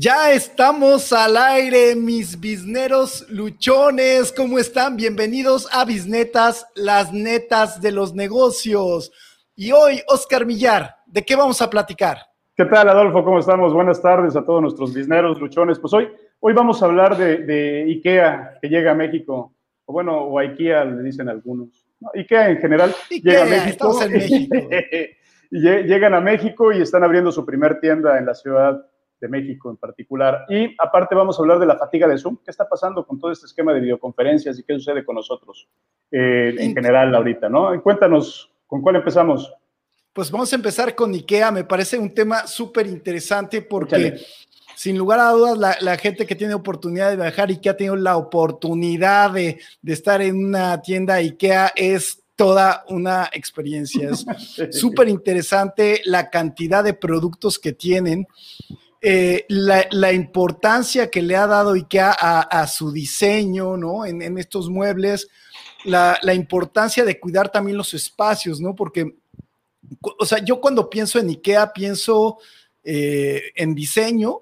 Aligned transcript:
Ya 0.00 0.30
estamos 0.30 1.12
al 1.12 1.36
aire, 1.36 1.96
mis 1.96 2.38
bisneros 2.38 3.28
luchones. 3.30 4.32
¿Cómo 4.32 4.60
están? 4.60 4.94
Bienvenidos 4.94 5.68
a 5.72 5.84
Bisnetas, 5.84 6.68
las 6.76 7.12
netas 7.12 7.80
de 7.80 7.90
los 7.90 8.14
negocios. 8.14 9.10
Y 9.56 9.72
hoy, 9.72 10.00
Oscar 10.06 10.46
Millar, 10.46 10.94
¿de 11.04 11.24
qué 11.24 11.34
vamos 11.34 11.60
a 11.62 11.68
platicar? 11.68 12.18
¿Qué 12.56 12.64
tal, 12.66 12.88
Adolfo? 12.88 13.24
¿Cómo 13.24 13.40
estamos? 13.40 13.74
Buenas 13.74 14.00
tardes 14.00 14.36
a 14.36 14.44
todos 14.44 14.62
nuestros 14.62 14.94
bisneros 14.94 15.40
luchones. 15.40 15.80
Pues 15.80 15.92
hoy, 15.92 16.06
hoy 16.38 16.52
vamos 16.52 16.80
a 16.80 16.86
hablar 16.86 17.16
de, 17.16 17.84
IKEA 17.88 18.56
que 18.62 18.68
llega 18.68 18.92
a 18.92 18.94
México. 18.94 19.52
O 19.84 19.92
bueno, 19.92 20.16
o 20.16 20.38
IKEA 20.38 20.84
le 20.84 21.02
dicen 21.02 21.28
algunos. 21.28 21.70
IKEA 22.14 22.50
en 22.50 22.58
general 22.58 22.94
llega 23.10 23.42
a 23.42 23.46
México. 23.46 24.00
En 24.00 24.12
México. 24.12 24.54
llegan 25.50 26.14
a 26.14 26.20
México 26.20 26.70
y 26.70 26.82
están 26.82 27.02
abriendo 27.02 27.32
su 27.32 27.44
primer 27.44 27.80
tienda 27.80 28.16
en 28.16 28.26
la 28.26 28.36
ciudad 28.36 28.80
de 29.20 29.28
México 29.28 29.70
en 29.70 29.76
particular. 29.76 30.44
Y 30.48 30.74
aparte 30.78 31.14
vamos 31.14 31.38
a 31.38 31.42
hablar 31.42 31.58
de 31.58 31.66
la 31.66 31.76
fatiga 31.76 32.06
de 32.06 32.18
Zoom. 32.18 32.38
¿Qué 32.44 32.50
está 32.50 32.68
pasando 32.68 33.06
con 33.06 33.18
todo 33.18 33.30
este 33.30 33.46
esquema 33.46 33.72
de 33.72 33.80
videoconferencias 33.80 34.58
y 34.58 34.62
qué 34.62 34.74
sucede 34.74 35.04
con 35.04 35.16
nosotros 35.16 35.68
eh, 36.10 36.54
en 36.58 36.74
general 36.74 37.14
ahorita? 37.14 37.48
¿no? 37.48 37.80
cuéntanos, 37.82 38.50
¿con 38.66 38.82
cuál 38.82 38.96
empezamos? 38.96 39.52
Pues 40.12 40.30
vamos 40.30 40.52
a 40.52 40.56
empezar 40.56 40.94
con 40.94 41.12
IKEA. 41.12 41.50
Me 41.50 41.64
parece 41.64 41.98
un 41.98 42.12
tema 42.12 42.46
súper 42.46 42.86
interesante 42.86 43.62
porque... 43.62 44.20
Sin 44.74 44.96
lugar 44.96 45.18
a 45.18 45.32
dudas, 45.32 45.82
la, 45.82 45.96
gente 45.96 46.24
que 46.24 46.36
tiene 46.36 46.54
oportunidad 46.54 47.10
de 47.10 47.16
viajar 47.16 47.50
y 47.50 47.56
que 47.56 47.68
ha 47.68 47.76
tenido 47.76 47.96
la 47.96 48.16
oportunidad 48.16 49.32
de, 49.32 49.58
de 49.82 49.92
estar 49.92 50.22
en 50.22 50.36
una 50.36 50.80
tienda 50.80 51.14
IKEA 51.14 51.72
es 51.74 52.22
toda 52.38 52.84
una 52.88 53.28
experiencia. 53.32 54.10
Es 54.10 54.24
súper 54.70 55.08
interesante 55.08 56.00
la 56.04 56.30
cantidad 56.30 56.84
de 56.84 56.94
productos 56.94 57.58
que 57.58 57.72
tienen. 57.72 58.28
Eh, 59.00 59.44
la, 59.48 60.12
importancia 60.12 61.08
que 61.08 61.22
le 61.22 61.36
ha 61.36 61.46
dado 61.46 61.74
IKEA 61.74 62.10
a, 62.10 62.66
su 62.66 62.90
diseño, 62.90 63.76
¿no? 63.76 64.04
En, 64.04 64.38
estos 64.38 64.68
muebles, 64.68 65.28
la, 65.84 66.18
importancia 66.34 67.04
de 67.04 67.20
cuidar 67.20 67.50
también 67.50 67.76
los 67.76 67.94
espacios, 67.94 68.60
¿no? 68.60 68.74
Porque, 68.74 69.16
o 70.18 70.26
sea, 70.26 70.38
yo 70.44 70.60
cuando 70.60 70.90
pienso 70.90 71.20
en 71.20 71.28
IKEA, 71.28 71.72
pienso 71.72 72.38
eh, 72.82 73.52
en 73.54 73.74
diseño, 73.74 74.40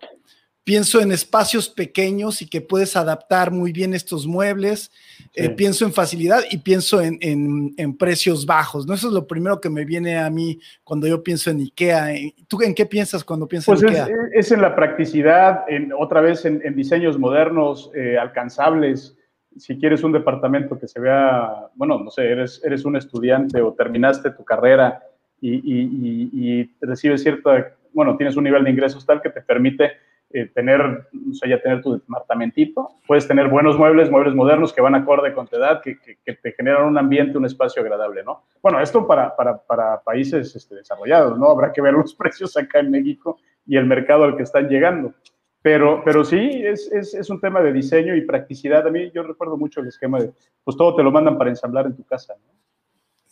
pienso 0.66 1.00
en 1.00 1.12
espacios 1.12 1.68
pequeños 1.68 2.42
y 2.42 2.48
que 2.48 2.60
puedes 2.60 2.96
adaptar 2.96 3.52
muy 3.52 3.70
bien 3.70 3.94
estos 3.94 4.26
muebles, 4.26 4.90
eh, 5.32 5.48
pienso 5.48 5.84
en 5.84 5.92
facilidad 5.92 6.40
y 6.50 6.58
pienso 6.58 7.00
en, 7.00 7.96
precios 7.96 8.44
bajos, 8.44 8.84
¿no? 8.84 8.92
Eso 8.92 9.06
es 9.06 9.14
lo 9.14 9.28
primero 9.28 9.60
que 9.60 9.70
me 9.70 9.84
viene 9.84 10.18
a 10.18 10.28
mí 10.28 10.58
cuando 10.82 11.06
yo 11.06 11.22
pienso 11.22 11.50
en 11.50 11.60
IKEA. 11.60 12.08
¿Tú 12.48 12.60
en 12.62 12.74
qué 12.74 12.84
piensas 12.84 13.22
cuando 13.22 13.46
piensas 13.46 13.80
en 13.80 13.86
pues 13.86 14.00
IKEA? 14.00 14.16
Es, 14.32 14.50
en 14.50 14.60
la 14.60 14.74
practicidad, 14.74 15.60
en, 15.68 15.92
otra 15.96 16.20
vez 16.20 16.44
en, 16.44 16.74
diseños 16.74 17.16
modernos, 17.16 17.92
eh, 17.94 18.18
alcanzables. 18.18 19.16
Si 19.56 19.78
quieres 19.78 20.02
un 20.02 20.10
departamento 20.10 20.76
que 20.80 20.88
se 20.88 20.98
vea, 20.98 21.68
bueno, 21.76 22.00
no 22.00 22.10
sé, 22.10 22.28
eres, 22.28 22.60
eres 22.64 22.84
un 22.84 22.96
estudiante 22.96 23.60
o 23.60 23.72
terminaste 23.72 24.32
tu 24.32 24.44
carrera 24.44 25.00
y, 25.40 25.60
y 25.62 26.70
recibes 26.80 27.22
cierta, 27.22 27.72
bueno, 27.92 28.16
tienes 28.16 28.36
un 28.36 28.42
nivel 28.42 28.64
de 28.64 28.70
ingresos 28.70 29.06
tal 29.06 29.22
que 29.22 29.30
te 29.30 29.42
permite 29.42 29.92
eh, 30.30 30.46
tener, 30.46 30.80
o 30.80 31.34
sea, 31.34 31.48
ya 31.48 31.62
tener 31.62 31.80
tu 31.82 31.94
departamentito, 31.94 32.90
puedes 33.06 33.28
tener 33.28 33.48
buenos 33.48 33.78
muebles, 33.78 34.10
muebles 34.10 34.34
modernos 34.34 34.72
que 34.72 34.80
van 34.80 34.96
acorde 34.96 35.32
con 35.32 35.46
tu 35.46 35.56
edad, 35.56 35.80
que, 35.80 35.98
que, 35.98 36.34
te 36.34 36.52
generan 36.52 36.86
un 36.86 36.98
ambiente, 36.98 37.38
un 37.38 37.46
espacio 37.46 37.80
agradable, 37.80 38.24
¿no? 38.24 38.42
Bueno, 38.60 38.80
esto 38.80 39.06
para, 39.06 39.36
para, 39.36 39.56
para 39.56 40.00
países 40.00 40.54
este, 40.56 40.74
desarrollados, 40.74 41.38
¿no? 41.38 41.48
Habrá 41.48 41.72
que 41.72 41.80
ver 41.80 41.94
los 41.94 42.14
precios 42.16 42.56
acá 42.56 42.80
en 42.80 42.90
México 42.90 43.38
y 43.66 43.76
el 43.76 43.86
mercado 43.86 44.24
al 44.24 44.36
que 44.36 44.42
están 44.42 44.68
llegando. 44.68 45.14
Pero, 45.62 46.02
pero 46.04 46.24
sí, 46.24 46.62
es, 46.64 46.90
es, 46.92 47.14
es, 47.14 47.30
un 47.30 47.40
tema 47.40 47.60
de 47.60 47.72
diseño 47.72 48.14
y 48.14 48.20
practicidad. 48.20 48.86
A 48.86 48.90
mí 48.90 49.10
yo 49.12 49.22
recuerdo 49.22 49.56
mucho 49.56 49.80
el 49.80 49.88
esquema 49.88 50.18
de, 50.18 50.32
pues 50.62 50.76
todo 50.76 50.94
te 50.94 51.02
lo 51.02 51.10
mandan 51.10 51.38
para 51.38 51.50
ensamblar 51.50 51.86
en 51.86 51.96
tu 51.96 52.04
casa, 52.04 52.34
¿no? 52.34 52.55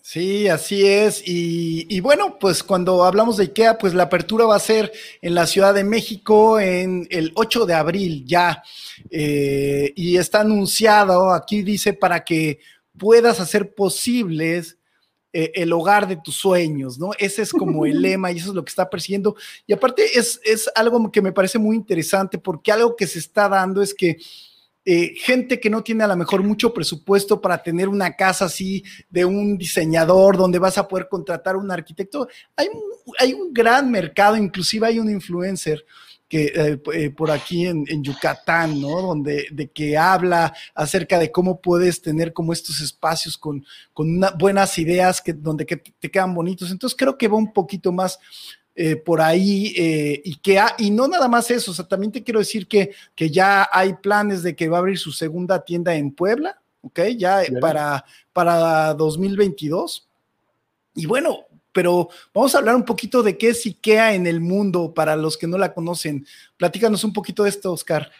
Sí, 0.06 0.48
así 0.48 0.86
es. 0.86 1.22
Y, 1.24 1.98
bueno, 2.00 2.38
pues 2.38 2.62
cuando 2.62 3.04
hablamos 3.04 3.38
de 3.38 3.44
IKEA, 3.44 3.78
pues 3.78 3.94
la 3.94 4.02
apertura 4.02 4.44
va 4.44 4.54
a 4.54 4.58
ser 4.58 4.92
en 5.22 5.34
la 5.34 5.46
Ciudad 5.46 5.72
de 5.72 5.82
México 5.82 6.60
en 6.60 7.06
el 7.08 7.32
8 7.34 7.64
de 7.64 7.72
abril 7.72 8.22
ya. 8.26 8.62
Eh, 9.10 9.94
y 9.96 10.18
está 10.18 10.42
anunciado, 10.42 11.32
aquí 11.32 11.62
dice, 11.62 11.94
para 11.94 12.22
que 12.22 12.60
puedas 12.98 13.40
hacer 13.40 13.74
posibles 13.74 14.76
eh, 15.32 15.52
el 15.54 15.72
hogar 15.72 16.06
de 16.06 16.18
tus 16.22 16.36
sueños, 16.36 16.98
¿no? 16.98 17.12
Ese 17.18 17.40
es 17.40 17.52
como 17.52 17.86
el 17.86 18.02
lema 18.02 18.30
y 18.30 18.36
eso 18.36 18.50
es 18.50 18.54
lo 18.54 18.62
que 18.62 18.70
está 18.70 18.90
persiguiendo. 18.90 19.36
Y 19.66 19.72
aparte 19.72 20.18
es, 20.18 20.38
es 20.44 20.70
algo 20.74 21.10
que 21.10 21.22
me 21.22 21.32
parece 21.32 21.58
muy 21.58 21.76
interesante 21.76 22.36
porque 22.36 22.72
algo 22.72 22.94
que 22.94 23.06
se 23.06 23.20
está 23.20 23.48
dando 23.48 23.80
es 23.80 23.94
que 23.94 24.18
eh, 24.84 25.14
gente 25.16 25.58
que 25.58 25.70
no 25.70 25.82
tiene 25.82 26.04
a 26.04 26.08
lo 26.08 26.16
mejor 26.16 26.42
mucho 26.42 26.74
presupuesto 26.74 27.40
para 27.40 27.62
tener 27.62 27.88
una 27.88 28.14
casa 28.16 28.44
así 28.44 28.84
de 29.08 29.24
un 29.24 29.56
diseñador 29.56 30.36
donde 30.36 30.58
vas 30.58 30.76
a 30.76 30.86
poder 30.86 31.08
contratar 31.08 31.56
un 31.56 31.70
arquitecto. 31.70 32.28
Hay, 32.54 32.68
hay 33.18 33.32
un 33.32 33.52
gran 33.52 33.90
mercado, 33.90 34.36
inclusive 34.36 34.86
hay 34.86 34.98
un 34.98 35.10
influencer 35.10 35.84
que 36.28 36.52
eh, 36.54 36.82
eh, 36.94 37.10
por 37.10 37.30
aquí 37.30 37.66
en, 37.66 38.02
Yucatán, 38.02 38.80
¿no? 38.80 39.00
Donde 39.00 39.46
de 39.52 39.70
que 39.70 39.96
habla 39.96 40.52
acerca 40.74 41.18
de 41.18 41.30
cómo 41.30 41.60
puedes 41.60 42.02
tener 42.02 42.32
como 42.32 42.52
estos 42.52 42.80
espacios 42.80 43.38
con, 43.38 43.64
con 43.92 44.20
buenas 44.38 44.78
ideas 44.78 45.20
que, 45.20 45.32
donde 45.32 45.64
que 45.64 45.76
te 45.76 46.10
quedan 46.10 46.34
bonitos. 46.34 46.70
Entonces 46.70 46.96
creo 46.98 47.16
que 47.16 47.28
va 47.28 47.36
un 47.36 47.52
poquito 47.52 47.92
más 47.92 48.18
eh, 48.74 48.96
por 48.96 49.20
ahí 49.20 49.72
eh, 49.76 50.22
IKEA. 50.24 50.74
Y 50.78 50.90
no 50.90 51.08
nada 51.08 51.28
más 51.28 51.50
eso, 51.50 51.70
o 51.70 51.74
sea, 51.74 51.86
también 51.86 52.12
te 52.12 52.22
quiero 52.22 52.40
decir 52.40 52.66
que, 52.66 52.92
que 53.14 53.30
ya 53.30 53.68
hay 53.70 53.94
planes 53.94 54.42
de 54.42 54.56
que 54.56 54.68
va 54.68 54.78
a 54.78 54.80
abrir 54.80 54.98
su 54.98 55.12
segunda 55.12 55.64
tienda 55.64 55.94
en 55.94 56.10
Puebla, 56.10 56.60
¿ok? 56.82 57.00
Ya 57.16 57.42
para, 57.60 58.04
para 58.32 58.94
2022. 58.94 60.08
Y 60.96 61.06
bueno, 61.06 61.46
pero 61.72 62.08
vamos 62.32 62.54
a 62.54 62.58
hablar 62.58 62.76
un 62.76 62.84
poquito 62.84 63.22
de 63.22 63.36
qué 63.36 63.48
es 63.48 63.66
IKEA 63.66 64.14
en 64.14 64.26
el 64.26 64.40
mundo 64.40 64.94
para 64.94 65.16
los 65.16 65.36
que 65.36 65.46
no 65.46 65.58
la 65.58 65.72
conocen. 65.72 66.26
Platícanos 66.56 67.04
un 67.04 67.12
poquito 67.12 67.42
de 67.42 67.50
esto, 67.50 67.72
Oscar. 67.72 68.10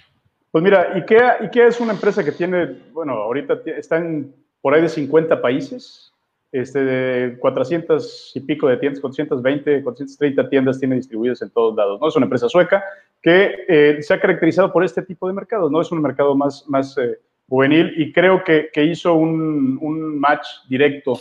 Pues 0.50 0.62
mira, 0.62 0.92
IKEA, 0.94 1.38
IKEA 1.41 1.69
es 1.69 1.81
una 1.81 1.92
empresa 1.92 2.25
que 2.25 2.32
tiene, 2.32 2.66
bueno, 2.92 3.15
ahorita 3.15 3.60
está 3.76 3.97
en 3.97 4.34
por 4.65 4.72
ahí 4.72 4.81
de 4.81 4.88
50 4.88 5.42
países, 5.42 6.14
este, 6.54 6.84
de 6.84 7.38
400 7.41 8.31
y 8.37 8.41
pico 8.41 8.69
de 8.69 8.76
tiendas, 8.76 9.00
420, 9.00 9.82
430 9.82 10.48
tiendas 10.48 10.78
tiene 10.78 10.94
distribuidas 10.94 11.42
en 11.42 11.50
todos 11.50 11.75
lados, 11.75 12.00
¿no? 12.00 12.06
Es 12.06 12.15
una 12.15 12.26
empresa 12.26 12.48
sueca 12.48 12.84
que 13.20 13.56
eh, 13.66 13.98
se 14.00 14.15
ha 14.15 14.20
caracterizado 14.20 14.72
por 14.72 14.84
este 14.84 15.03
tipo 15.03 15.26
de 15.26 15.32
mercados, 15.32 15.69
¿no? 15.72 15.81
Es 15.81 15.91
un 15.91 16.00
mercado 16.00 16.37
más, 16.37 16.65
más 16.69 16.97
eh, 16.97 17.19
juvenil 17.48 17.92
y 17.97 18.12
creo 18.12 18.44
que, 18.44 18.69
que 18.72 18.84
hizo 18.84 19.15
un, 19.15 19.78
un, 19.81 20.20
match 20.20 20.47
directo 20.69 21.19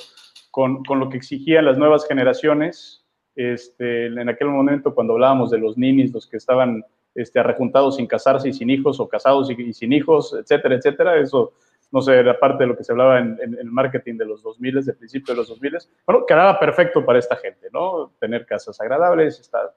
con, 0.52 0.84
con, 0.84 1.00
lo 1.00 1.10
que 1.10 1.18
exigían 1.18 1.66
las 1.66 1.80
nuevas 1.80 2.08
generaciones. 2.08 3.04
Este, 3.36 4.06
en 4.06 4.30
aquel 4.30 4.50
momento, 4.50 4.94
cuando 4.94 5.14
hablábamos 5.14 5.50
de 5.50 5.58
los 5.58 5.80
ninis, 5.80 6.14
los 6.14 6.28
que 6.28 6.38
estaban 6.38 6.86
este, 7.16 7.40
arrejuntados 7.40 7.96
sin 7.96 8.06
casarse 8.06 8.50
y 8.50 8.54
sin 8.54 8.70
hijos, 8.70 9.00
o 9.00 9.10
casados 9.10 9.50
y, 9.50 9.60
y 9.60 9.74
sin 9.74 9.94
hijos, 9.94 10.36
etcétera, 10.40 10.76
etcétera, 10.76 11.18
eso 11.18 11.54
no 11.94 12.02
sé, 12.02 12.18
era 12.18 12.40
parte 12.40 12.64
de 12.64 12.68
lo 12.68 12.76
que 12.76 12.84
se 12.84 12.92
hablaba 12.92 13.20
en, 13.20 13.38
el 13.40 13.72
marketing 13.72 14.18
de 14.18 14.26
los 14.26 14.42
2000, 14.42 14.84
de 14.84 14.94
principio 14.94 15.34
de 15.34 15.38
los 15.38 15.48
2000, 15.48 15.78
bueno, 16.08 16.26
quedaba 16.26 16.60
perfecto 16.60 17.06
para 17.06 17.20
esta 17.20 17.36
gente, 17.36 17.68
¿no? 17.72 18.12
Tener 18.20 18.48
casas 18.48 18.82
agradables, 18.82 19.40
está, 19.40 19.72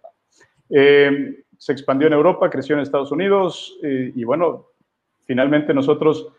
eh, 0.71 1.45
se 1.59 1.73
expandió 1.73 2.07
en 2.07 2.15
Europa, 2.15 2.49
creció 2.49 2.75
en 2.75 2.81
Estados 2.81 3.13
Unidos 3.13 3.79
eh, 3.83 4.13
y 4.15 4.25
bueno, 4.25 4.69
finalmente 5.27 5.75
nosotros 5.75 6.33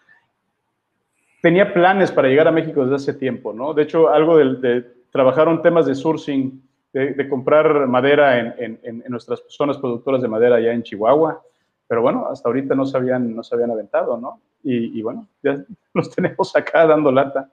tenía 1.43 1.71
planes 1.71 2.11
para 2.11 2.27
llegar 2.27 2.47
a 2.47 2.51
México 2.51 2.81
desde 2.81 2.95
hace 2.95 3.13
tiempo, 3.13 3.53
¿no? 3.53 3.75
De 3.75 3.83
hecho, 3.83 4.09
algo 4.09 4.35
de, 4.37 4.55
de 4.55 4.81
trabajaron 5.11 5.61
temas 5.61 5.85
de 5.85 5.93
sourcing, 5.93 6.59
de, 6.91 7.29
comprar 7.29 7.85
madera 7.85 8.39
en, 8.39 8.79
en, 8.81 9.03
nuestras 9.09 9.43
zonas 9.47 9.77
productoras 9.77 10.23
de 10.23 10.27
madera 10.27 10.55
allá 10.55 10.73
en 10.73 10.81
Chihuahua, 10.81 11.39
pero 11.87 12.01
bueno, 12.01 12.27
hasta 12.31 12.49
ahorita 12.49 12.73
no 12.73 12.87
se 12.87 12.97
habían, 12.97 13.35
no 13.35 13.43
se 13.43 13.53
habían 13.53 13.69
aventado, 13.69 14.17
¿no? 14.17 14.41
Y, 14.69 15.01
bueno, 15.01 15.27
ya 15.41 15.63
los 15.93 16.09
tenemos 16.11 16.55
acá 16.55 16.85
dando 16.85 17.11
lata. 17.11 17.49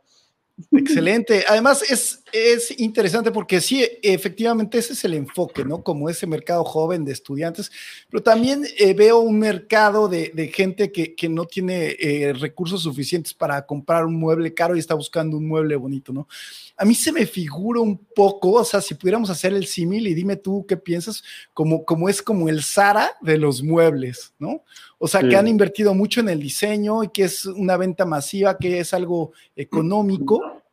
Excelente. 0.73 1.45
Además, 1.49 1.89
es, 1.89 2.24
es 2.35 2.81
interesante 2.81 3.31
porque 3.31 3.61
sí, 3.61 3.87
efectivamente 4.03 4.79
ese 4.79 4.95
es 4.95 5.05
el 5.05 5.15
enfoque, 5.15 5.65
¿no? 5.65 5.85
Como 5.85 6.11
ese 6.11 6.27
mercado 6.27 6.65
joven 6.65 7.05
de 7.05 7.13
estudiantes, 7.13 7.71
pero 8.11 8.25
también 8.25 8.65
eh, 8.77 8.93
veo 8.93 9.21
un 9.21 9.39
mercado 9.39 10.09
de, 10.09 10.33
de 10.35 10.49
gente 10.49 10.91
que, 10.91 11.15
que, 11.15 11.29
no 11.29 11.45
tiene 11.45 11.97
eh, 12.01 12.33
recursos 12.33 12.83
suficientes 12.83 13.33
para 13.33 13.65
comprar 13.65 14.05
un 14.05 14.17
mueble 14.17 14.53
caro 14.53 14.75
y 14.75 14.81
está 14.81 14.95
buscando 14.95 15.37
un 15.37 15.47
mueble 15.47 15.77
bonito, 15.77 16.13
¿no? 16.13 16.27
A 16.77 16.85
mí 16.85 16.97
se 16.97 17.13
me 17.13 17.25
figura 17.25 17.81
un 17.81 17.99
poco, 17.99 18.55
o 18.55 18.65
sea, 18.65 18.81
si 18.81 18.95
pudiéramos 18.95 19.31
hacer 19.31 19.53
el 19.53 19.67
símil 19.67 20.09
y 20.09 20.15
dime 20.15 20.35
tú 20.35 20.67
qué 20.67 20.77
piensas, 20.77 21.23
como, 21.53 21.85
como 21.85 22.09
es 22.09 22.21
como 22.21 22.49
el 22.49 22.65
Zara 22.65 23.13
de 23.21 23.39
los 23.39 23.63
muebles, 23.63 24.35
¿no? 24.41 24.65
O 24.99 25.07
sea, 25.07 25.21
que 25.21 25.37
han 25.37 25.47
invertido 25.47 25.95
mucho 25.95 26.21
en 26.21 26.31
el 26.31 26.41
diseño 26.41 27.05
y 27.05 27.11
que 27.11 27.25
es 27.25 27.47
una 27.47 27.77
venta 27.77 28.07
masiva, 28.07 28.57
que 28.59 28.81
es 28.81 28.93
algo 28.93 29.33
económico 29.55 30.64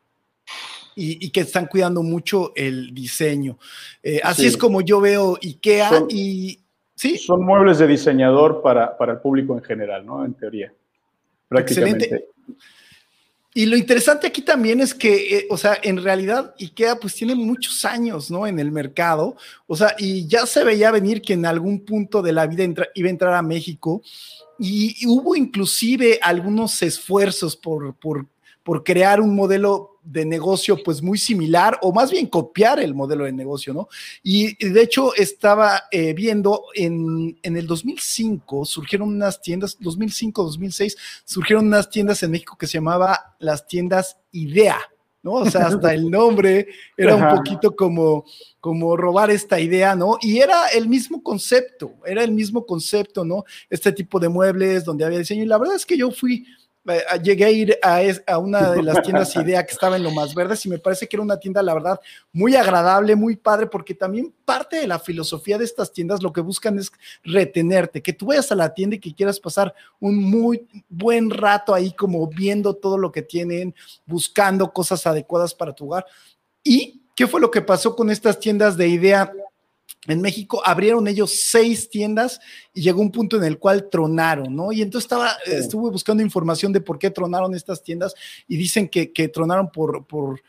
y, 0.96 1.30
que 1.30 1.42
están 1.42 1.68
cuidando 1.68 2.04
mucho 2.04 2.52
el 2.56 2.94
diseño. 2.94 3.58
Eh, 4.04 4.20
así 4.24 4.46
es 4.46 4.58
como 4.58 4.82
yo 4.82 5.02
veo 5.02 5.38
IKEA 5.42 6.04
y 6.10 6.60
Sí. 7.02 7.18
Son 7.18 7.44
muebles 7.44 7.80
de 7.80 7.88
diseñador 7.88 8.62
para, 8.62 8.96
para 8.96 9.14
el 9.14 9.20
público 9.22 9.56
en 9.56 9.64
general, 9.64 10.06
¿no? 10.06 10.24
En 10.24 10.36
teoría. 10.36 10.72
Prácticamente. 11.48 12.06
Excelente. 12.06 12.32
Y 13.56 13.66
lo 13.66 13.76
interesante 13.76 14.28
aquí 14.28 14.44
también 14.44 14.80
es 14.82 14.94
que, 14.94 15.38
eh, 15.38 15.48
o 15.50 15.58
sea, 15.58 15.80
en 15.82 16.02
realidad 16.02 16.54
IKEA 16.60 16.98
pues 16.98 17.16
tiene 17.16 17.34
muchos 17.34 17.86
años, 17.86 18.30
¿no? 18.30 18.46
En 18.46 18.60
el 18.60 18.72
mercado, 18.72 19.36
o 19.66 19.76
sea, 19.76 19.96
y 19.98 20.28
ya 20.28 20.46
se 20.46 20.64
veía 20.64 20.92
venir 20.92 21.24
que 21.24 21.34
en 21.34 21.48
algún 21.48 21.84
punto 21.84 22.22
de 22.22 22.34
la 22.34 22.46
vida 22.46 22.64
iba 22.94 23.08
a 23.08 23.12
entrar 23.12 23.34
a 23.34 23.42
México 23.42 24.04
y, 24.60 24.96
hubo 25.08 25.36
inclusive 25.36 26.20
algunos 26.22 26.84
esfuerzos 26.84 27.58
por, 27.58 27.96
por, 27.96 28.28
por 28.64 28.84
crear 28.84 29.20
un 29.20 29.36
modelo 29.36 29.91
de 30.04 30.26
negocio 30.26 30.82
pues 30.84 31.02
muy 31.02 31.18
similar 31.18 31.78
o 31.82 31.94
más 31.94 32.12
bien 32.12 32.28
copiar 32.28 32.80
el 32.80 32.94
modelo 32.94 33.26
de 33.26 33.32
negocio, 33.32 33.74
¿no? 33.74 33.88
Y, 34.24 34.56
de 34.72 34.82
hecho 34.82 35.14
estaba 35.16 35.84
eh, 35.92 36.14
viendo 36.14 36.64
en, 36.74 37.38
en, 37.44 37.58
el 37.58 37.68
2005 37.68 38.66
surgieron 38.66 39.10
unas 39.10 39.42
tiendas, 39.42 39.78
2005, 39.80 40.44
2006, 40.44 40.98
surgieron 41.26 41.68
unas 41.68 41.90
tiendas 41.90 42.24
en 42.24 42.32
México 42.32 42.58
que 42.58 42.68
se 42.68 42.74
llamaba 42.74 43.36
las 43.40 43.68
tiendas 43.68 44.18
Idea, 44.32 44.80
¿no? 45.24 45.34
O 45.34 45.50
sea, 45.50 45.68
hasta 45.68 45.94
el 45.94 46.10
nombre 46.10 46.68
era 46.98 47.16
un 47.16 47.38
poquito 47.38 47.76
como, 47.76 48.26
como 48.60 48.98
robar 48.98 49.30
esta 49.30 49.60
idea, 49.60 49.96
¿no? 49.96 50.18
Y 50.22 50.40
era 50.40 50.68
el 50.70 50.88
mismo 50.88 51.22
concepto, 51.22 51.96
era 52.06 52.24
el 52.24 52.32
mismo 52.32 52.66
concepto, 52.66 53.24
¿no? 53.24 53.44
Este 53.70 53.92
tipo 53.92 54.20
de 54.20 54.30
muebles 54.30 54.86
donde 54.86 55.06
había 55.06 55.20
diseño. 55.20 55.44
Y 55.44 55.48
la 55.48 55.58
verdad 55.58 55.76
es 55.76 55.86
que 55.86 55.98
yo 55.98 56.12
fui 56.12 56.46
llegué 57.22 57.46
a 57.46 57.52
ir 57.52 57.80
a, 58.28 58.38
una 58.38 58.72
de 58.72 58.84
las 58.84 59.02
tiendas 59.04 59.36
Idea 59.36 59.66
que 59.66 59.74
estaba 59.74 59.96
en 59.96 60.04
Lo 60.04 60.12
Más 60.12 60.34
Verdes 60.34 60.66
y 60.66 60.70
me 60.70 60.80
parece 60.80 61.08
que 61.08 61.16
era 61.16 61.24
una 61.24 61.40
tienda, 61.40 61.62
la 61.62 61.74
verdad, 61.74 62.00
muy 62.32 62.56
agradable, 62.56 63.16
muy 63.16 63.36
padre, 63.36 63.68
porque 63.68 63.94
también 63.94 64.34
parte 64.46 64.78
de 64.78 64.88
la 64.88 65.00
filosofía 65.00 65.58
de 65.58 65.66
estas 65.66 65.92
tiendas 65.92 66.24
lo 66.24 66.34
que 66.34 66.42
buscan 66.42 66.80
es 66.80 66.92
retenerte, 67.24 68.02
que 68.02 68.14
tú 68.14 68.28
vayas 68.28 68.52
a 68.52 68.56
la 68.56 68.74
tienda 68.74 68.96
y 68.96 69.00
que 69.00 69.14
quieras 69.14 69.40
pasar 69.40 69.74
un 70.00 70.18
muy 70.18 70.68
buen 70.90 71.30
rato 71.30 71.74
ahí 71.74 71.92
como 71.94 72.28
viendo 72.28 72.76
todo 72.76 72.98
lo 72.98 73.12
que 73.12 73.22
tienen, 73.22 73.76
buscando 74.06 74.72
cosas 74.72 75.06
adecuadas 75.06 75.54
para 75.54 75.74
tu 75.74 75.86
hogar. 75.86 76.06
¿Y 76.64 77.04
qué 77.16 77.28
fue 77.28 77.42
lo 77.42 77.52
que 77.52 77.62
pasó 77.62 77.96
con 77.96 78.10
estas 78.10 78.40
tiendas 78.40 78.78
de 78.78 78.88
Idea? 78.88 79.32
En 80.08 80.20
México 80.20 80.62
abrieron 80.66 81.08
ellos 81.08 81.32
seis 81.32 81.88
tiendas 81.88 82.40
y 82.74 82.82
llegó 82.82 83.02
un 83.02 83.12
punto 83.12 83.38
en 83.38 83.44
el 83.44 83.60
cual 83.60 83.88
tronaron, 83.90 84.56
¿no? 84.56 84.72
Y 84.72 84.82
entonces 84.82 85.06
estaba, 85.06 85.38
estuve 85.46 85.92
buscando 85.92 86.24
información 86.24 86.74
de 86.74 86.82
por 86.82 86.98
qué 86.98 87.12
tronaron 87.12 87.54
estas 87.54 87.84
tiendas 87.84 88.16
y 88.48 88.58
dicen 88.58 88.90
que, 88.90 89.12
que 89.12 89.28
tronaron 89.28 89.70
por, 89.70 90.06
por, 90.08 90.42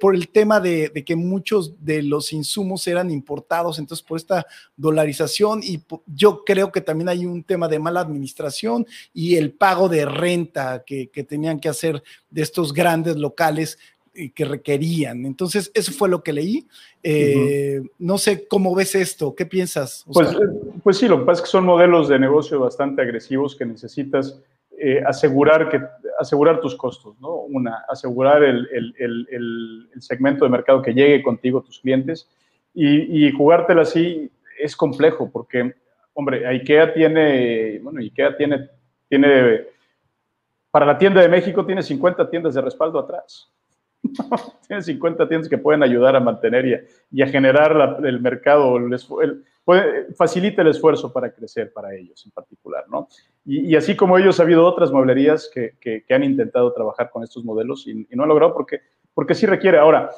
por 0.00 0.14
el 0.14 0.28
tema 0.28 0.58
de, 0.58 0.88
de, 0.88 1.04
que 1.04 1.14
muchos 1.14 1.84
de 1.84 2.02
los 2.02 2.32
insumos 2.32 2.86
eran 2.88 3.12
importados, 3.12 3.78
entonces 3.78 4.04
por 4.04 4.18
esta 4.18 4.44
dolarización 4.76 5.60
y 5.62 5.80
yo 6.06 6.44
creo 6.44 6.72
que 6.72 6.80
también 6.80 7.08
hay 7.08 7.26
un 7.26 7.44
tema 7.44 7.68
de 7.68 7.78
mala 7.78 8.00
administración 8.00 8.86
y 9.12 9.36
el 9.36 9.52
pago 9.52 9.88
de 9.88 10.04
renta 10.04 10.82
que, 10.84 11.10
que 11.10 11.22
tenían 11.22 11.60
que 11.60 11.68
hacer 11.68 12.02
de 12.30 12.42
estos 12.42 12.72
grandes 12.72 13.16
locales 13.16 13.78
que 14.34 14.44
requerían. 14.44 15.26
Entonces, 15.26 15.70
eso 15.74 15.92
fue 15.92 16.08
lo 16.08 16.22
que 16.22 16.32
leí. 16.32 16.66
Eh, 17.02 17.82
no 17.98 18.18
sé 18.18 18.46
cómo 18.46 18.74
ves 18.74 18.94
esto, 18.94 19.34
¿qué 19.34 19.46
piensas? 19.46 20.04
Pues, 20.12 20.32
eh, 20.32 20.36
pues, 20.82 20.98
sí, 20.98 21.08
lo 21.08 21.18
que 21.18 21.24
pasa 21.24 21.40
es 21.40 21.46
que 21.46 21.50
son 21.50 21.64
modelos 21.64 22.08
de 22.08 22.18
negocio 22.18 22.60
bastante 22.60 23.02
agresivos 23.02 23.56
que 23.56 23.66
necesitas 23.66 24.40
eh, 24.78 25.02
asegurar, 25.04 25.68
que, 25.68 25.80
asegurar 26.18 26.60
tus 26.60 26.76
costos, 26.76 27.18
¿no? 27.20 27.34
Una, 27.34 27.84
asegurar 27.88 28.42
el, 28.42 29.88
segmento 29.98 30.44
de 30.44 30.50
mercado 30.50 30.82
que 30.82 30.94
llegue 30.94 31.22
contigo, 31.22 31.62
tus 31.62 31.80
clientes, 31.80 32.28
y, 32.72 33.26
y 33.26 33.32
jugártela 33.32 33.82
así 33.82 34.30
es 34.58 34.76
complejo 34.76 35.30
porque, 35.30 35.74
hombre, 36.12 36.46
IKEA 36.46 36.92
tiene, 36.92 37.78
bueno, 37.80 38.00
IKEA 38.00 38.36
tiene, 38.36 38.68
tiene, 39.08 39.66
para 40.70 40.86
la 40.86 40.98
tienda 40.98 41.20
de 41.20 41.28
México 41.28 41.64
tiene 41.64 41.82
50 41.82 42.30
tiendas 42.30 42.54
de 42.54 42.60
respaldo 42.60 42.98
atrás. 42.98 43.50
Tienen 44.66 44.82
50 44.82 45.28
tiendas 45.28 45.48
que 45.48 45.58
pueden 45.58 45.82
ayudar 45.82 46.16
a 46.16 46.20
mantener 46.20 46.86
y 47.10 47.22
a, 47.22 47.26
generar 47.26 47.98
el 48.04 48.20
mercado, 48.20 48.78
facilita 50.16 50.62
el 50.62 50.68
esfuerzo 50.68 51.12
para 51.12 51.32
crecer 51.32 51.72
para 51.72 51.94
ellos 51.94 52.24
en 52.24 52.32
particular, 52.32 52.84
¿no? 52.88 53.08
Y, 53.44 53.76
así 53.76 53.94
como 53.96 54.16
ellos, 54.18 54.40
ha 54.40 54.44
habido 54.44 54.64
otras 54.64 54.90
mueblerías 54.90 55.50
que, 55.52 55.74
que, 55.80 56.14
han 56.14 56.24
intentado 56.24 56.72
trabajar 56.72 57.10
con 57.10 57.22
estos 57.22 57.44
modelos 57.44 57.86
y, 57.86 58.06
no 58.10 58.22
han 58.22 58.28
logrado 58.28 58.54
porque, 58.54 58.80
porque 59.12 59.34
sí 59.34 59.46
requiere. 59.46 59.78
Ahora, 59.78 60.10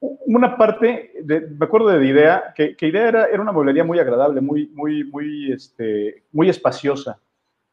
una 0.00 0.56
parte, 0.56 1.12
me 1.24 1.64
acuerdo 1.64 1.88
de 1.88 2.06
Idea, 2.06 2.52
que, 2.54 2.76
que 2.76 2.88
Idea 2.88 3.08
era, 3.08 3.26
era, 3.26 3.42
una 3.42 3.52
mueblería 3.52 3.84
muy 3.84 3.98
agradable, 3.98 4.40
muy, 4.40 4.68
muy, 4.74 5.04
muy, 5.04 5.52
este, 5.52 6.24
muy 6.32 6.48
espaciosa. 6.48 7.18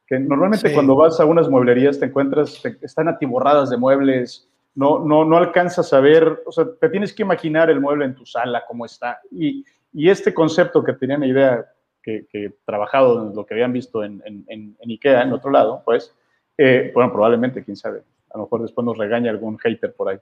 Que 0.06 0.20
normalmente 0.20 0.74
cuando 0.74 0.96
vas 0.96 1.20
a 1.20 1.26
unas 1.26 1.50
mueblerías 1.50 2.00
te 2.00 2.06
encuentras, 2.06 2.62
están 2.82 3.08
atiborradas 3.08 3.70
de 3.70 3.78
muebles, 3.78 4.50
no, 4.76 5.00
no, 5.00 5.26
no 5.26 5.38
alcanzas 5.38 5.94
a 5.94 6.00
ver, 6.00 6.42
o 6.46 6.52
sea, 6.52 6.66
te 6.80 6.90
tienes 6.90 7.14
que 7.14 7.24
imaginar 7.24 7.70
el 7.70 7.80
mueble 7.80 8.06
en 8.06 8.16
tu 8.16 8.26
sala, 8.26 8.64
cómo 8.68 8.86
está. 8.86 9.20
Y, 9.32 9.64
y 9.94 10.10
este 10.10 10.34
concepto 10.34 10.84
que 10.84 10.94
tenían 10.94 11.24
idea, 11.24 11.66
que, 12.02 12.26
que 12.30 12.54
trabajado 12.66 13.28
en 13.28 13.36
lo 13.36 13.46
que 13.46 13.54
habían 13.54 13.74
visto 13.74 14.04
en, 14.04 14.22
en, 14.26 14.46
en 14.48 14.90
IKEA, 14.90 15.22
en 15.24 15.34
otro 15.34 15.52
lado, 15.52 15.82
pues, 15.86 16.14
eh, 16.58 16.92
bueno, 16.94 17.12
probablemente, 17.12 17.64
quién 17.64 17.78
sabe, 17.78 18.04
a 18.32 18.38
lo 18.38 18.44
mejor 18.44 18.62
después 18.64 18.84
nos 18.86 18.98
regaña 18.98 19.32
algún 19.32 19.58
hater 19.58 19.94
por 19.94 20.10
ahí. 20.10 20.18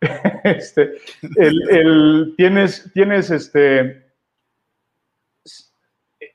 este, 0.44 0.94
el, 1.36 1.70
el, 1.70 2.34
tienes, 2.36 2.90
tienes, 2.94 3.30
este, 3.30 4.06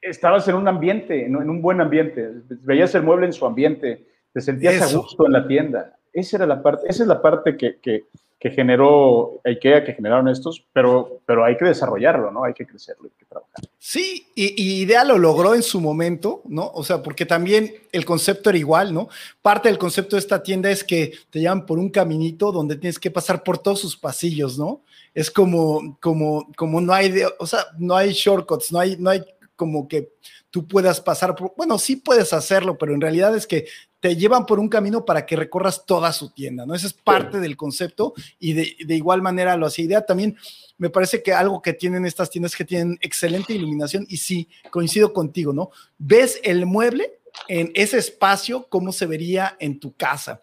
estabas 0.01 0.47
en 0.47 0.55
un 0.55 0.67
ambiente, 0.67 1.25
en 1.25 1.35
un 1.35 1.61
buen 1.61 1.79
ambiente, 1.79 2.29
veías 2.63 2.93
el 2.95 3.03
mueble 3.03 3.27
en 3.27 3.33
su 3.33 3.45
ambiente, 3.45 4.07
te 4.33 4.41
sentías 4.41 4.81
a 4.81 4.97
gusto 4.97 5.25
en 5.25 5.33
la 5.33 5.47
tienda. 5.47 5.97
Esa, 6.13 6.37
era 6.37 6.45
la 6.45 6.61
parte, 6.61 6.87
esa 6.87 7.03
es 7.03 7.07
la 7.07 7.21
parte 7.21 7.55
que, 7.55 7.79
que, 7.79 8.05
que, 8.39 8.51
generó 8.51 9.39
IKEA, 9.45 9.83
que 9.83 9.93
generaron 9.93 10.27
estos, 10.27 10.65
pero, 10.73 11.21
pero 11.25 11.45
hay 11.45 11.55
que 11.57 11.65
desarrollarlo, 11.65 12.31
¿no? 12.31 12.43
Hay 12.43 12.53
que 12.53 12.65
crecerlo, 12.65 13.05
hay 13.05 13.17
que 13.17 13.25
trabajar. 13.25 13.65
Sí, 13.77 14.27
y, 14.35 14.81
Idea 14.81 15.03
lo 15.03 15.17
logró 15.17 15.55
en 15.55 15.63
su 15.63 15.79
momento, 15.79 16.41
¿no? 16.45 16.69
O 16.73 16.83
sea, 16.83 17.01
porque 17.01 17.25
también 17.25 17.73
el 17.91 18.05
concepto 18.05 18.49
era 18.49 18.59
igual, 18.59 18.93
¿no? 18.93 19.09
Parte 19.41 19.69
del 19.69 19.77
concepto 19.77 20.15
de 20.15 20.19
esta 20.19 20.43
tienda 20.43 20.69
es 20.69 20.83
que 20.83 21.13
te 21.29 21.39
llevan 21.39 21.65
por 21.65 21.79
un 21.79 21.89
caminito 21.89 22.51
donde 22.51 22.75
tienes 22.75 22.99
que 22.99 23.11
pasar 23.11 23.43
por 23.43 23.57
todos 23.57 23.79
sus 23.79 23.95
pasillos, 23.95 24.57
¿no? 24.57 24.81
Es 25.13 25.31
como, 25.31 25.97
como, 25.99 26.51
como 26.55 26.81
no 26.81 26.93
hay, 26.93 27.13
o 27.39 27.47
sea, 27.47 27.65
no 27.77 27.95
hay 27.95 28.11
shortcuts, 28.11 28.71
no 28.71 28.79
hay, 28.79 28.97
no 28.97 29.09
hay 29.09 29.23
como 29.61 29.87
que 29.87 30.13
tú 30.49 30.67
puedas 30.67 30.99
pasar 31.01 31.35
por, 31.35 31.53
bueno, 31.55 31.77
sí 31.77 31.95
puedes 31.95 32.33
hacerlo, 32.33 32.79
pero 32.79 32.95
en 32.95 33.01
realidad 33.01 33.37
es 33.37 33.45
que 33.45 33.67
te 33.99 34.15
llevan 34.15 34.47
por 34.47 34.59
un 34.59 34.67
camino 34.67 35.05
para 35.05 35.23
que 35.23 35.35
recorras 35.35 35.85
toda 35.85 36.11
su 36.13 36.31
tienda, 36.31 36.65
¿no? 36.65 36.73
Ese 36.73 36.87
es 36.87 36.93
parte 36.93 37.39
del 37.39 37.55
concepto 37.55 38.15
y 38.39 38.53
de, 38.53 38.95
igual 38.95 39.21
manera 39.21 39.55
lo 39.57 39.67
hace 39.67 39.83
idea. 39.83 40.03
También 40.03 40.35
me 40.79 40.89
parece 40.89 41.21
que 41.21 41.31
algo 41.31 41.61
que 41.61 41.73
tienen 41.73 42.07
estas 42.07 42.31
tiendas 42.31 42.55
que 42.55 42.65
tienen 42.65 42.97
excelente 43.01 43.53
iluminación 43.53 44.07
y 44.09 44.17
sí, 44.17 44.49
coincido 44.71 45.13
contigo, 45.13 45.53
¿no? 45.53 45.69
Ves 45.99 46.39
el 46.43 46.65
mueble 46.65 47.19
en 47.47 47.71
ese 47.75 47.99
espacio, 47.99 48.65
cómo 48.67 48.91
se 48.91 49.05
vería 49.05 49.57
en 49.59 49.79
tu 49.79 49.93
casa. 49.93 50.41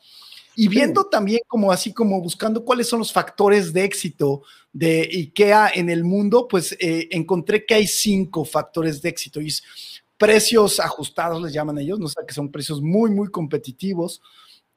Y 0.61 0.67
viendo 0.67 1.05
también 1.05 1.39
como 1.47 1.71
así 1.71 1.93
como 1.93 2.21
buscando 2.21 2.65
cuáles 2.65 2.89
son 2.89 2.99
los 2.99 3.13
factores 3.13 3.73
de 3.73 3.85
éxito 3.85 4.43
de 4.73 5.03
IKEA 5.03 5.71
en 5.73 5.89
el 5.89 6.03
mundo, 6.03 6.49
pues 6.49 6.73
eh, 6.81 7.07
encontré 7.13 7.65
que 7.65 7.75
hay 7.75 7.87
cinco 7.87 8.45
factores 8.45 9.01
de 9.01 9.09
éxito. 9.09 9.41
Y 9.41 9.55
precios 10.17 10.81
ajustados, 10.81 11.41
les 11.41 11.53
llaman 11.53 11.79
ellos, 11.79 12.01
¿no? 12.01 12.09
sé 12.09 12.17
que 12.27 12.35
son 12.35 12.51
precios 12.51 12.83
muy, 12.83 13.13
muy 13.13 13.29
competitivos. 13.29 14.21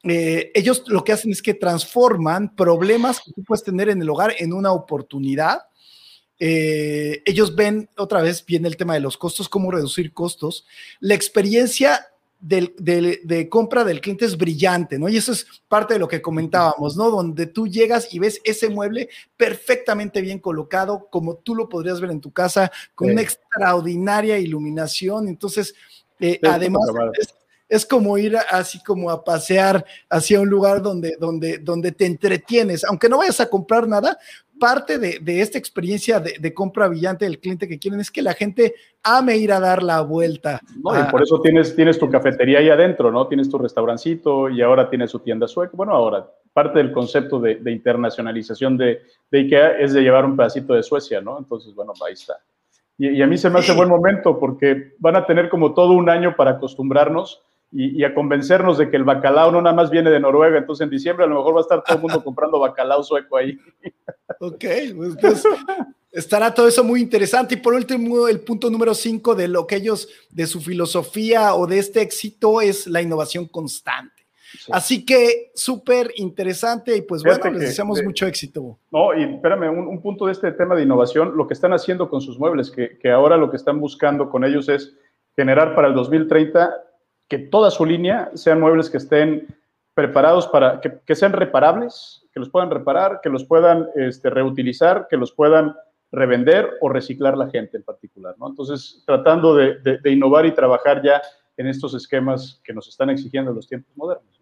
Eh, 0.04 0.52
ellos 0.54 0.84
lo 0.86 1.02
que 1.02 1.14
hacen 1.14 1.32
es 1.32 1.42
que 1.42 1.54
transforman 1.54 2.54
problemas 2.54 3.18
que 3.18 3.32
tú 3.32 3.42
puedes 3.42 3.64
tener 3.64 3.88
en 3.88 4.00
el 4.00 4.08
hogar 4.08 4.36
en 4.38 4.52
una 4.52 4.70
oportunidad. 4.70 5.62
Eh, 6.38 7.24
ellos 7.24 7.56
ven, 7.56 7.90
otra 7.96 8.22
vez, 8.22 8.46
viene 8.46 8.68
el 8.68 8.76
tema 8.76 8.94
de 8.94 9.00
los 9.00 9.16
costos, 9.16 9.48
cómo 9.48 9.72
reducir 9.72 10.12
costos. 10.12 10.64
La 11.00 11.14
experiencia 11.14 12.06
de, 12.42 13.48
compra 13.48 13.84
del 13.84 14.00
cliente 14.00 14.24
es 14.24 14.36
brillante, 14.36 14.98
¿no? 14.98 15.08
Y 15.08 15.16
eso 15.16 15.32
es 15.32 15.46
parte 15.68 15.94
de 15.94 16.00
lo 16.00 16.08
que 16.08 16.20
comentábamos, 16.20 16.96
¿no? 16.96 17.10
Donde 17.10 17.46
tú 17.46 17.68
llegas 17.68 18.12
y 18.12 18.18
ves 18.18 18.40
ese 18.44 18.68
mueble 18.68 19.08
perfectamente 19.36 20.20
bien 20.20 20.40
colocado, 20.40 21.08
como 21.10 21.36
tú 21.36 21.54
lo 21.54 21.68
podrías 21.68 22.00
ver 22.00 22.10
en 22.10 22.20
tu 22.20 22.32
casa, 22.32 22.70
con 22.94 23.10
una 23.10 23.22
extraordinaria 23.22 24.38
iluminación. 24.38 25.28
Entonces, 25.28 25.74
eh, 26.18 26.40
además, 26.42 26.82
es, 27.68 27.86
como 27.86 28.18
ir 28.18 28.36
así 28.50 28.82
como 28.82 29.08
a 29.08 29.24
pasear 29.24 29.84
hacia 30.10 30.40
un 30.40 30.48
lugar 30.48 30.82
donde, 30.82 31.16
donde, 31.18 31.58
donde 31.58 31.92
te 31.92 32.06
entretienes, 32.06 32.84
aunque 32.84 33.08
no 33.08 33.18
vayas 33.18 33.40
a 33.40 33.48
comprar 33.48 33.86
nada, 33.86 34.18
parte 34.62 34.96
de, 34.96 35.40
esta 35.40 35.58
experiencia 35.58 36.20
de, 36.20 36.54
compra 36.54 36.86
brillante 36.86 37.24
del 37.24 37.40
cliente 37.40 37.66
que 37.66 37.80
quieren 37.80 37.98
es 37.98 38.12
que 38.12 38.22
la 38.22 38.32
gente 38.32 38.76
ame 39.02 39.36
ir 39.36 39.50
a 39.50 39.58
dar 39.58 39.82
la 39.82 40.02
vuelta. 40.02 40.60
No, 40.84 40.96
y 40.96 41.02
por 41.10 41.20
eso 41.20 41.40
tienes, 41.40 41.74
tienes 41.74 41.98
tu 41.98 42.08
cafetería 42.08 42.60
ahí 42.60 42.70
adentro, 42.70 43.10
¿no? 43.10 43.26
Tienes 43.26 43.50
tu 43.50 43.58
restaurancito 43.58 44.48
y 44.48 44.62
ahora 44.62 44.88
tienes 44.88 45.10
su 45.10 45.18
tienda 45.18 45.48
sueca. 45.48 45.72
Bueno, 45.74 45.94
ahora, 45.94 46.30
parte 46.52 46.78
del 46.78 46.92
concepto 46.92 47.40
de, 47.40 47.58
internacionalización 47.72 48.76
de, 48.76 49.02
IKEA 49.32 49.78
es 49.80 49.94
de 49.94 50.02
llevar 50.02 50.24
un 50.24 50.36
pedacito 50.36 50.74
de 50.74 50.84
Suecia, 50.84 51.20
¿no? 51.20 51.40
Entonces, 51.40 51.74
bueno, 51.74 51.92
ahí 52.06 52.12
está. 52.12 52.34
Y, 52.96 53.20
a 53.20 53.26
mí 53.26 53.36
se 53.38 53.50
me 53.50 53.58
hace 53.58 53.74
buen 53.74 53.88
momento 53.88 54.38
porque 54.38 54.92
van 55.00 55.16
a 55.16 55.26
tener 55.26 55.48
como 55.48 55.74
todo 55.74 55.90
un 55.94 56.08
año 56.08 56.36
para 56.36 56.52
acostumbrarnos 56.52 57.42
y, 57.72 58.04
a 58.04 58.14
convencernos 58.14 58.76
de 58.76 58.90
que 58.90 58.96
el 58.96 59.04
bacalao 59.04 59.50
no 59.50 59.62
nada 59.62 59.74
más 59.74 59.90
viene 59.90 60.10
de 60.10 60.20
Noruega, 60.20 60.58
entonces 60.58 60.84
en 60.84 60.90
diciembre 60.90 61.24
a 61.24 61.28
lo 61.28 61.36
mejor 61.36 61.54
va 61.54 61.60
a 61.60 61.62
estar 61.62 61.82
todo 61.82 61.96
el 61.96 62.02
mundo 62.02 62.22
comprando 62.22 62.58
bacalao 62.58 63.02
sueco 63.02 63.38
ahí. 63.38 63.58
Ok, 64.40 64.64
pues 64.96 65.44
estará 66.12 66.52
todo 66.52 66.68
eso 66.68 66.84
muy 66.84 67.00
interesante. 67.00 67.54
Y 67.54 67.58
por 67.58 67.74
último, 67.74 68.28
el 68.28 68.40
punto 68.40 68.68
número 68.70 68.94
cinco 68.94 69.34
de 69.34 69.48
lo 69.48 69.66
que 69.66 69.76
ellos, 69.76 70.08
de 70.30 70.46
su 70.46 70.60
filosofía 70.60 71.54
o 71.54 71.66
de 71.66 71.78
este 71.78 72.02
éxito 72.02 72.60
es 72.60 72.86
la 72.86 73.00
innovación 73.00 73.46
constante. 73.46 74.22
Así 74.70 75.06
que 75.06 75.50
súper 75.54 76.12
interesante 76.16 76.94
y 76.94 77.02
pues 77.02 77.22
bueno, 77.22 77.50
les 77.52 77.60
deseamos 77.60 78.02
mucho 78.02 78.26
éxito. 78.26 78.78
No, 78.90 79.18
y 79.18 79.22
espérame, 79.22 79.70
un, 79.70 80.02
punto 80.02 80.26
de 80.26 80.32
este 80.32 80.52
tema 80.52 80.74
de 80.74 80.82
innovación, 80.82 81.36
lo 81.36 81.46
que 81.46 81.54
están 81.54 81.72
haciendo 81.72 82.10
con 82.10 82.20
sus 82.20 82.38
muebles, 82.38 82.70
que, 82.70 82.98
que 82.98 83.10
ahora 83.10 83.38
lo 83.38 83.50
que 83.50 83.56
están 83.56 83.80
buscando 83.80 84.28
con 84.28 84.44
ellos 84.44 84.68
es 84.68 84.94
generar 85.34 85.74
para 85.74 85.88
el 85.88 85.94
2030 85.94 86.70
que 87.32 87.38
toda 87.38 87.70
su 87.70 87.86
línea 87.86 88.30
sean 88.34 88.60
muebles 88.60 88.90
que 88.90 88.98
estén 88.98 89.46
preparados 89.94 90.46
para, 90.48 90.82
que, 90.82 91.14
sean 91.14 91.32
reparables, 91.32 92.26
que 92.30 92.38
los 92.38 92.50
puedan 92.50 92.70
reparar, 92.70 93.20
que 93.22 93.30
los 93.30 93.42
puedan 93.42 93.88
este, 93.94 94.28
reutilizar, 94.28 95.06
que 95.08 95.16
los 95.16 95.32
puedan 95.32 95.74
revender 96.10 96.68
o 96.82 96.90
reciclar 96.90 97.38
la 97.38 97.48
gente 97.48 97.78
en 97.78 97.84
particular, 97.84 98.34
¿no? 98.38 98.48
Entonces, 98.48 99.02
tratando 99.06 99.56
de, 99.56 99.98
innovar 100.04 100.44
y 100.44 100.52
trabajar 100.52 101.02
ya 101.02 101.22
en 101.56 101.68
estos 101.68 101.94
esquemas 101.94 102.60
que 102.62 102.74
nos 102.74 102.86
están 102.86 103.08
exigiendo 103.08 103.50
los 103.50 103.66
tiempos 103.66 103.96
modernos. 103.96 104.38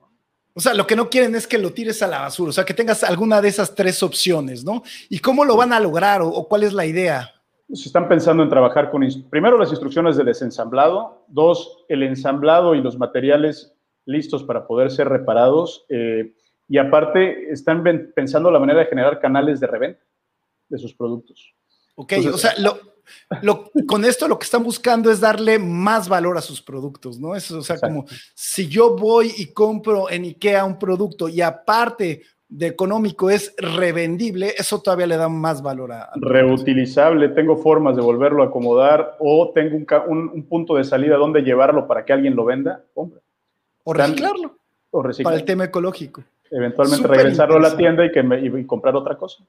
O 0.52 0.60
sea, 0.60 0.74
lo 0.74 0.84
que 0.84 0.96
no 0.96 1.08
quieren 1.08 1.36
es 1.36 1.46
que 1.46 1.58
lo 1.58 1.72
tires 1.72 2.02
a 2.02 2.08
la 2.08 2.22
basura, 2.22 2.48
o 2.50 2.52
sea, 2.52 2.64
que 2.64 2.74
tengas 2.74 3.04
alguna 3.04 3.40
de 3.40 3.46
esas 3.46 3.72
tres 3.72 4.02
opciones, 4.02 4.64
¿no? 4.64 4.82
¿Y 5.08 5.20
cómo 5.20 5.44
lo 5.44 5.56
van 5.56 5.72
a 5.72 5.78
lograr 5.78 6.22
o 6.22 6.48
cuál 6.48 6.64
es 6.64 6.72
la 6.72 6.86
idea? 6.86 7.39
Se 7.72 7.88
están 7.88 8.08
pensando 8.08 8.42
en 8.42 8.48
trabajar 8.48 8.90
con, 8.90 9.06
primero, 9.30 9.58
las 9.58 9.70
instrucciones 9.70 10.16
de 10.16 10.24
desensamblado, 10.24 11.24
dos, 11.28 11.84
el 11.88 12.02
ensamblado 12.02 12.74
y 12.74 12.80
los 12.80 12.98
materiales 12.98 13.74
listos 14.06 14.42
para 14.42 14.66
poder 14.66 14.90
ser 14.90 15.08
reparados, 15.08 15.84
eh, 15.88 16.34
y 16.68 16.78
aparte 16.78 17.50
están 17.50 17.82
pensando 18.14 18.50
la 18.50 18.58
manera 18.58 18.80
de 18.80 18.86
generar 18.86 19.20
canales 19.20 19.60
de 19.60 19.66
reventa 19.66 20.02
de 20.68 20.78
sus 20.78 20.94
productos. 20.94 21.54
Ok, 21.96 22.14
o 22.32 22.38
sea, 22.38 22.54
lo, 23.42 23.70
con 23.86 24.04
esto 24.04 24.28
lo 24.28 24.38
que 24.38 24.44
están 24.44 24.62
buscando 24.62 25.10
es 25.10 25.20
darle 25.20 25.58
más 25.58 26.08
valor 26.08 26.38
a 26.38 26.42
sus 26.42 26.62
productos, 26.62 27.18
¿no? 27.18 27.34
Eso, 27.34 27.58
o 27.58 27.62
sea, 27.62 27.78
como 27.78 28.04
si 28.34 28.68
yo 28.68 28.96
voy 28.96 29.32
y 29.36 29.52
compro 29.52 30.10
en 30.10 30.22
IKEA 30.22 30.64
un 30.64 30.78
producto 30.78 31.28
y 31.28 31.40
aparte 31.40 32.22
de 32.50 32.66
económico 32.66 33.30
es 33.30 33.54
revendible, 33.56 34.52
eso 34.58 34.82
todavía 34.82 35.06
le 35.06 35.16
da 35.16 35.28
más 35.28 35.62
valor 35.62 35.92
a... 35.92 36.10
Reutilizable, 36.16 37.28
tengo 37.28 37.56
formas 37.56 37.94
de 37.94 38.02
volverlo 38.02 38.42
a 38.42 38.46
acomodar 38.46 39.16
o 39.20 39.52
tengo 39.54 39.76
un, 40.08 40.42
punto 40.48 40.74
de 40.74 40.82
salida 40.82 41.16
donde 41.16 41.42
llevarlo 41.42 41.86
para 41.86 42.04
que 42.04 42.12
alguien 42.12 42.34
lo 42.34 42.44
venda, 42.44 42.84
hombre. 42.94 43.20
O 43.84 43.92
reciclarlo. 43.92 44.56
O 44.90 45.02
reciclarlo. 45.02 45.30
Para 45.30 45.40
el 45.40 45.46
tema 45.46 45.64
ecológico. 45.64 46.24
Eventualmente 46.50 47.06
regresarlo 47.06 47.56
a 47.56 47.60
la 47.60 47.76
tienda 47.76 48.04
y, 48.04 48.10
que 48.10 48.20
y 48.20 48.66
comprar 48.66 48.96
otra 48.96 49.16
cosa. 49.16 49.44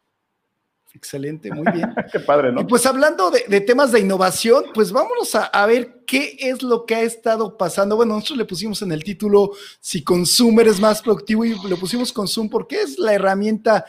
Excelente, 0.94 1.52
muy 1.52 1.66
bien. 1.72 1.94
Qué 2.12 2.20
padre, 2.20 2.52
¿no? 2.52 2.62
Y 2.62 2.66
pues 2.66 2.86
hablando 2.86 3.32
de, 3.32 3.62
temas 3.62 3.92
de 3.92 4.02
innovación, 4.02 4.66
pues 4.74 4.92
vámonos 4.92 5.36
a, 5.36 5.66
ver 5.66 6.04
qué 6.06 6.36
es 6.40 6.62
lo 6.62 6.86
que 6.86 6.96
ha 6.96 7.02
estado 7.02 7.58
pasando. 7.58 7.96
Bueno, 7.96 8.16
nosotros 8.16 8.40
le 8.40 8.46
pusimos 8.46 8.82
en 8.82 8.92
el 8.92 9.04
título 9.04 9.52
si 9.80 10.04
Consumer 10.04 10.68
es 10.68 10.80
más 10.80 11.02
productivo 11.02 11.46
y 11.46 11.56
le 11.68 11.76
pusimos 11.78 12.12
Consum 12.12 12.50
porque 12.50 12.82
es 12.82 13.00
la 13.00 13.14
herramienta, 13.14 13.86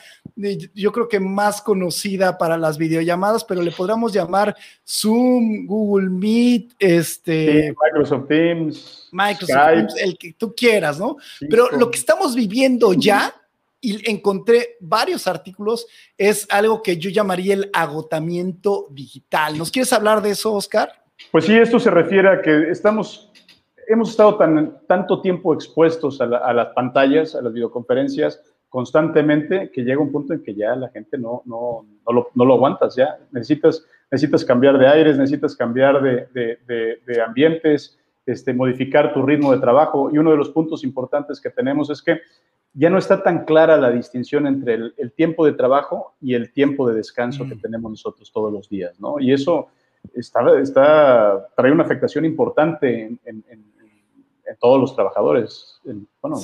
yo 0.73 0.91
creo 0.93 1.09
que 1.09 1.19
más 1.19 1.61
conocida 1.61 2.37
para 2.37 2.57
las 2.57 2.77
videollamadas, 2.77 3.43
pero 3.43 3.61
le 3.61 3.71
podríamos 3.71 4.13
llamar 4.13 4.55
Zoom, 4.87 5.65
Google 5.65 6.09
Meet, 6.09 6.75
este... 6.79 7.75
Microsoft 7.83 8.27
Teams. 8.29 9.09
Microsoft 9.11 9.67
Teams, 9.73 9.95
el 9.97 10.17
que 10.17 10.33
tú 10.33 10.53
quieras, 10.55 10.99
¿no? 10.99 11.17
pero 11.49 11.69
lo 11.71 11.91
que 11.91 11.99
estamos 11.99 12.33
viviendo 12.35 12.93
ya 12.93 13.33
y 13.83 14.09
encontré 14.09 14.77
varios 14.79 15.27
artículos, 15.27 15.85
es 16.17 16.47
algo 16.49 16.81
que 16.81 16.97
yo 16.97 17.09
llamaría 17.09 17.53
el 17.53 17.69
agotamiento 17.73 18.87
digital. 18.89 19.57
¿Nos 19.57 19.69
quieres 19.69 19.91
hablar 19.91 20.21
de 20.21 20.31
eso, 20.31 20.53
Oscar? 20.53 20.89
Pues 21.31 21.45
sí, 21.45 21.53
esto 21.53 21.79
se 21.79 21.91
refiere 21.91 22.29
a 22.29 22.41
que 22.41 22.69
estamos, 22.69 23.29
hemos 23.87 24.11
estado 24.11 24.37
tan, 24.37 24.79
tanto 24.87 25.21
tiempo 25.21 25.53
expuestos 25.53 26.21
a, 26.21 26.53
las 26.53 26.67
pantallas, 26.69 27.35
a 27.35 27.41
las 27.41 27.51
videoconferencias, 27.51 28.41
constantemente, 28.69 29.69
que 29.69 29.83
llega 29.83 30.01
un 30.01 30.13
punto 30.13 30.33
en 30.33 30.41
que 30.41 30.55
ya 30.55 30.75
la 30.77 30.87
gente 30.89 31.17
no, 31.17 31.41
no, 31.45 31.85
no, 32.07 32.13
lo, 32.13 32.29
no 32.35 32.45
lo 32.45 32.53
aguantas, 32.53 32.95
ya 32.95 33.19
necesitas, 33.31 33.85
necesitas 34.09 34.45
cambiar 34.45 34.77
de 34.77 34.87
aires, 34.87 35.17
necesitas 35.17 35.57
cambiar 35.57 36.01
de, 36.01 36.27
de, 36.33 37.01
de 37.05 37.21
ambientes, 37.21 37.99
este, 38.25 38.53
modificar 38.53 39.13
tu 39.13 39.23
ritmo 39.23 39.51
de 39.51 39.59
trabajo. 39.59 40.09
Y 40.11 40.17
uno 40.17 40.31
de 40.31 40.37
los 40.37 40.49
puntos 40.49 40.85
importantes 40.85 41.41
que 41.41 41.49
tenemos 41.49 41.89
es 41.89 42.01
que 42.01 42.21
ya 42.73 42.89
no 42.89 42.97
está 42.97 43.21
tan 43.21 43.45
clara 43.45 43.77
la 43.77 43.91
distinción 43.91 44.47
entre 44.47 44.73
el, 44.97 45.11
tiempo 45.15 45.45
de 45.45 45.53
trabajo 45.53 46.15
y 46.19 46.33
el 46.33 46.51
tiempo 46.51 46.87
de 46.87 46.95
descanso 46.95 47.47
que 47.47 47.55
mm. 47.55 47.61
tenemos 47.61 47.91
nosotros 47.91 48.31
todos 48.31 48.51
los 48.51 48.67
días, 48.67 48.99
¿no? 48.99 49.19
Y 49.19 49.31
eso 49.31 49.67
está, 50.13 50.59
está 50.59 51.49
trae 51.55 51.71
una 51.71 51.83
afectación 51.83 52.25
importante 52.25 53.17
en, 53.23 53.43
todos 54.59 54.79
los 54.79 54.95
trabajadores. 54.95 55.79
bueno, 56.21 56.37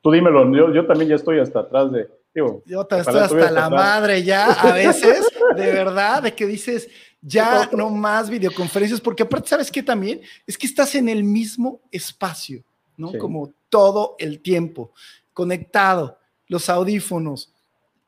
tú 0.00 0.10
dímelo, 0.10 0.72
yo, 0.72 0.86
también 0.86 1.10
ya 1.10 1.16
estoy 1.16 1.38
hasta 1.40 1.60
atrás 1.60 1.92
de... 1.92 2.08
Digo, 2.34 2.62
yo 2.64 2.80
estoy 2.80 3.00
hasta, 3.00 3.50
la 3.50 3.70
madre 3.70 4.24
ya, 4.24 4.50
a 4.50 4.72
veces, 4.72 5.28
de 5.54 5.66
verdad, 5.66 6.22
de 6.22 6.34
que 6.34 6.46
dices, 6.46 6.88
ya 7.20 7.68
no 7.72 7.90
más 7.90 8.28
videoconferencias, 8.28 9.00
porque 9.00 9.22
aparte, 9.22 9.50
¿sabes 9.50 9.70
qué 9.70 9.82
también? 9.82 10.20
Es 10.46 10.58
que 10.58 10.66
estás 10.66 10.94
en 10.94 11.08
el 11.08 11.22
mismo 11.22 11.80
espacio, 11.92 12.64
¿no? 12.96 13.12
Como 13.18 13.52
todo 13.68 14.16
el 14.18 14.40
tiempo 14.40 14.90
conectado, 15.34 16.18
los 16.48 16.70
audífonos. 16.70 17.52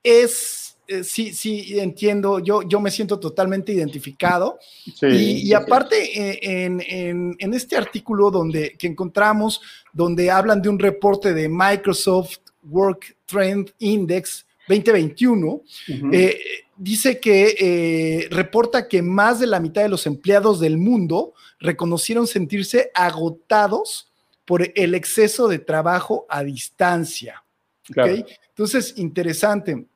Es, 0.03 0.79
eh, 0.87 1.03
sí, 1.03 1.35
sí, 1.35 1.79
entiendo, 1.79 2.39
yo, 2.39 2.63
yo 2.63 2.81
me 2.81 2.91
siento 2.91 3.19
totalmente 3.19 3.73
identificado. 3.73 4.59
y, 5.03 5.53
aparte, 5.53 6.19
eh, 6.19 6.65
en, 6.65 7.55
este 7.55 7.77
artículo 7.77 8.31
donde, 8.31 8.75
que 8.79 8.87
encontramos, 8.87 9.61
donde 9.93 10.31
hablan 10.31 10.63
de 10.63 10.69
un 10.69 10.79
reporte 10.79 11.35
de 11.35 11.49
Microsoft 11.49 12.39
Work 12.63 13.17
Trend 13.27 13.73
Index 13.81 14.47
2021, 14.69 15.63
eh, 16.13 16.39
dice 16.77 17.21
que 17.21 18.29
reporta 18.31 18.89
que 18.89 19.03
más 19.03 19.41
de 19.41 19.47
la 19.47 19.61
mitad 19.61 19.83
de 19.83 19.89
los 19.89 20.07
empleados 20.07 20.61
del 20.61 20.79
mundo 20.79 21.35
reconocieron 21.59 22.27
sentirse 22.27 22.91
agotados 22.95 24.13
por 24.47 24.73
el 24.75 24.95
exceso 24.95 25.49
de 25.49 25.59
trabajo 25.59 26.25
a 26.31 26.43
distancia. 26.43 27.45
Entonces, 27.95 28.95
interesante. 28.97 29.87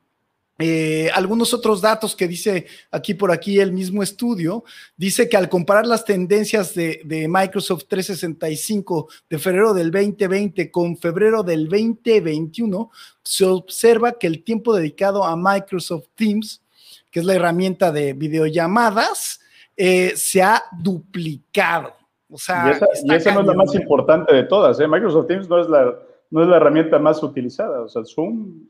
Eh, 0.63 1.09
algunos 1.15 1.55
otros 1.55 1.81
datos 1.81 2.15
que 2.15 2.27
dice 2.27 2.67
aquí 2.91 3.15
por 3.15 3.31
aquí 3.31 3.59
el 3.59 3.71
mismo 3.71 4.03
estudio, 4.03 4.63
dice 4.95 5.27
que 5.27 5.35
al 5.35 5.49
comparar 5.49 5.87
las 5.87 6.05
tendencias 6.05 6.75
de, 6.75 7.01
Microsoft 7.27 7.85
365 7.87 9.07
de 9.27 9.39
febrero 9.39 9.73
del 9.73 9.89
2020 9.89 10.69
con 10.69 10.97
febrero 10.97 11.41
del 11.41 11.67
2021, 11.67 12.91
se 13.23 13.45
observa 13.45 14.11
que 14.11 14.27
el 14.27 14.43
tiempo 14.43 14.75
dedicado 14.75 15.23
a 15.23 15.35
Microsoft 15.35 16.09
Teams, 16.13 16.61
que 17.09 17.21
es 17.21 17.25
la 17.25 17.33
herramienta 17.33 17.91
de 17.91 18.13
videollamadas, 18.13 19.39
eh, 19.75 20.13
se 20.15 20.43
ha 20.43 20.63
duplicado 20.77 22.00
y 22.31 23.13
esa, 23.13 23.33
no 23.33 23.41
es 23.41 23.45
la 23.45 23.53
más 23.53 23.75
importante 23.75 24.33
de 24.33 24.43
todas. 24.43 24.79
¿eh? 24.79 24.87
Microsoft 24.87 25.27
Teams 25.27 25.49
no 25.49 25.59
es, 25.59 25.67
la, 25.67 25.95
no 26.29 26.41
es 26.41 26.47
la 26.47 26.57
herramienta 26.57 26.97
más 26.97 27.21
utilizada. 27.21 27.81
O 27.81 27.89
sea, 27.89 28.03
Zoom 28.05 28.67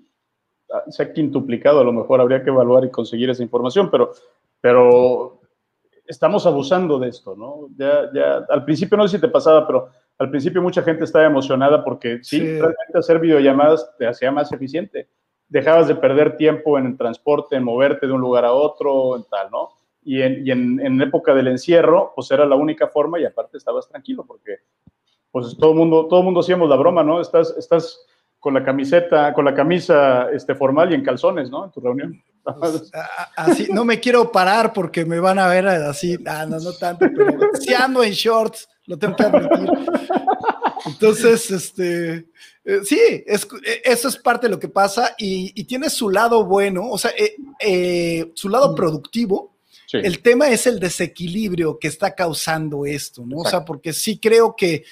ah, 0.73 0.83
se 0.89 1.03
ha 1.03 1.13
quintuplicado, 1.13 1.79
a 1.79 1.83
lo 1.83 1.93
mejor 1.93 2.21
habría 2.21 2.43
que 2.43 2.49
evaluar 2.49 2.83
y 2.85 2.89
conseguir 2.89 3.29
esa 3.29 3.43
información, 3.43 3.91
pero, 3.91 4.11
pero 4.59 5.41
estamos 6.07 6.45
abusando 6.45 6.97
de 6.97 7.09
esto, 7.09 7.35
¿no? 7.35 7.69
Ya, 7.77 8.09
ya, 8.13 8.45
al 8.49 8.65
principio 8.65 8.97
no 8.97 9.07
sé 9.07 9.17
si 9.17 9.21
te 9.21 9.27
pasaba, 9.27 9.67
pero 9.67 9.89
al 10.17 10.29
principio 10.29 10.61
mucha 10.61 10.81
gente 10.81 11.03
estaba 11.03 11.25
emocionada 11.25 11.83
porque 11.83 12.19
sí, 12.23 12.39
realmente 12.39 12.97
hacer 12.97 13.19
videollamadas 13.19 13.91
te 13.97 14.07
hacía 14.07 14.31
más 14.31 14.51
eficiente. 14.51 15.07
Dejabas 15.47 15.87
de 15.87 15.95
perder 15.95 16.37
tiempo 16.37 16.79
en 16.79 16.87
el 16.87 16.97
transporte, 16.97 17.55
en 17.55 17.63
moverte 17.63 18.07
de 18.07 18.13
un 18.13 18.21
lugar 18.21 18.45
a 18.45 18.53
otro, 18.53 19.15
en 19.17 19.23
tal, 19.25 19.51
¿no? 19.51 19.69
Y, 20.03 20.21
en, 20.21 20.79
en, 20.79 21.01
época 21.01 21.33
del 21.33 21.47
encierro, 21.47 22.13
pues 22.15 22.31
era 22.31 22.45
la 22.45 22.55
única 22.55 22.87
forma 22.87 23.19
y 23.19 23.25
aparte 23.25 23.57
estabas 23.57 23.87
tranquilo 23.87 24.25
porque 24.25 24.57
pues 25.31 25.55
todo 25.57 25.73
mundo, 25.73 26.07
todo 26.07 26.23
mundo 26.23 26.41
hacíamos 26.41 26.69
la 26.69 26.75
broma, 26.75 27.03
¿no? 27.03 27.21
Estás, 27.21 27.55
estás 27.57 28.05
con 28.39 28.53
la 28.53 28.65
camiseta, 28.65 29.33
con 29.33 29.45
la 29.45 29.53
camisa 29.53 30.29
este, 30.31 30.55
formal 30.55 30.91
y 30.91 30.95
en 30.95 31.03
calzones, 31.03 31.49
¿no? 31.49 31.65
En 31.65 31.71
tu 31.71 31.79
reunión. 31.79 32.21
Pues, 32.43 32.91
así, 33.35 33.67
no 33.71 33.85
me 33.85 33.99
quiero 33.99 34.31
parar 34.31 34.73
porque 34.73 35.05
me 35.05 35.19
van 35.19 35.37
a 35.37 35.47
ver 35.47 35.67
así, 35.67 36.17
ah, 36.25 36.45
no, 36.47 36.59
no 36.59 36.73
tanto, 36.73 37.05
pero 37.15 37.37
si 37.53 37.73
ando 37.73 38.03
en 38.03 38.13
shorts, 38.13 38.67
lo 38.87 38.97
tengo 38.97 39.15
que 39.15 39.23
admitir. 39.23 39.69
Entonces, 40.87 41.51
este, 41.51 42.25
eh, 42.65 42.79
sí, 42.83 42.99
eh, 42.99 43.81
eso 43.83 44.07
es 44.07 44.17
parte 44.17 44.47
de 44.47 44.51
lo 44.51 44.59
que 44.59 44.67
pasa 44.67 45.13
y, 45.17 45.51
y 45.55 45.63
tiene 45.65 45.89
su 45.89 46.09
lado 46.09 46.45
bueno, 46.45 46.89
o 46.89 46.97
sea, 46.97 47.11
eh, 47.59 48.31
su 48.33 48.49
lado 48.49 48.73
productivo, 48.75 49.55
El 49.93 50.21
tema 50.21 50.49
es 50.49 50.67
el 50.67 50.79
desequilibrio 50.79 51.77
que 51.79 51.87
está 51.87 52.13
causando 52.15 52.85
esto, 52.85 53.25
¿no? 53.25 53.39
O 53.39 53.45
sea, 53.45 53.65
porque 53.65 53.93
sí 53.93 54.19
creo 54.19 54.55
que 54.55 54.83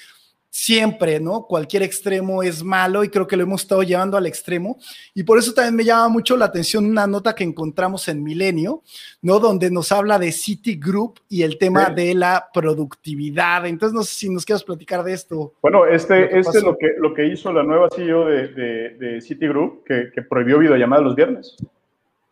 siempre, 0.50 1.20
¿no? 1.20 1.46
Cualquier 1.46 1.84
extremo 1.84 2.42
es 2.42 2.62
malo 2.64 3.04
y 3.04 3.08
creo 3.08 3.26
que 3.26 3.36
lo 3.36 3.44
hemos 3.44 3.62
estado 3.62 3.82
llevando 3.84 4.16
al 4.16 4.26
extremo. 4.26 4.78
Y 5.14 5.22
por 5.22 5.38
eso 5.38 5.54
también 5.54 5.76
me 5.76 5.84
llama 5.84 6.08
mucho 6.08 6.36
la 6.36 6.46
atención 6.46 6.84
una 6.84 7.06
nota 7.06 7.34
que 7.34 7.44
encontramos 7.44 8.08
en 8.08 8.22
Milenio, 8.22 8.82
¿no? 9.22 9.38
Donde 9.38 9.70
nos 9.70 9.92
habla 9.92 10.18
de 10.18 10.32
Citigroup 10.32 11.20
y 11.28 11.42
el 11.42 11.56
tema 11.56 11.90
de 11.90 12.14
la 12.14 12.48
productividad. 12.52 13.66
Entonces, 13.66 13.94
no 13.94 14.02
sé 14.02 14.14
si 14.14 14.28
nos 14.28 14.44
quieres 14.44 14.64
platicar 14.64 15.04
de 15.04 15.12
esto. 15.12 15.54
Bueno, 15.62 15.86
este, 15.86 16.38
este 16.38 16.58
es 16.58 16.64
lo 16.64 16.76
que, 16.76 16.94
lo 16.98 17.14
que 17.14 17.26
hizo 17.26 17.52
la 17.52 17.62
nueva 17.62 17.88
CEO 17.94 18.26
de, 18.26 18.48
de, 18.48 18.88
de 18.96 19.20
Citigroup, 19.20 19.84
que, 19.84 20.10
que, 20.12 20.22
prohibió 20.22 20.58
videollamadas 20.58 21.04
los 21.04 21.14
viernes, 21.14 21.56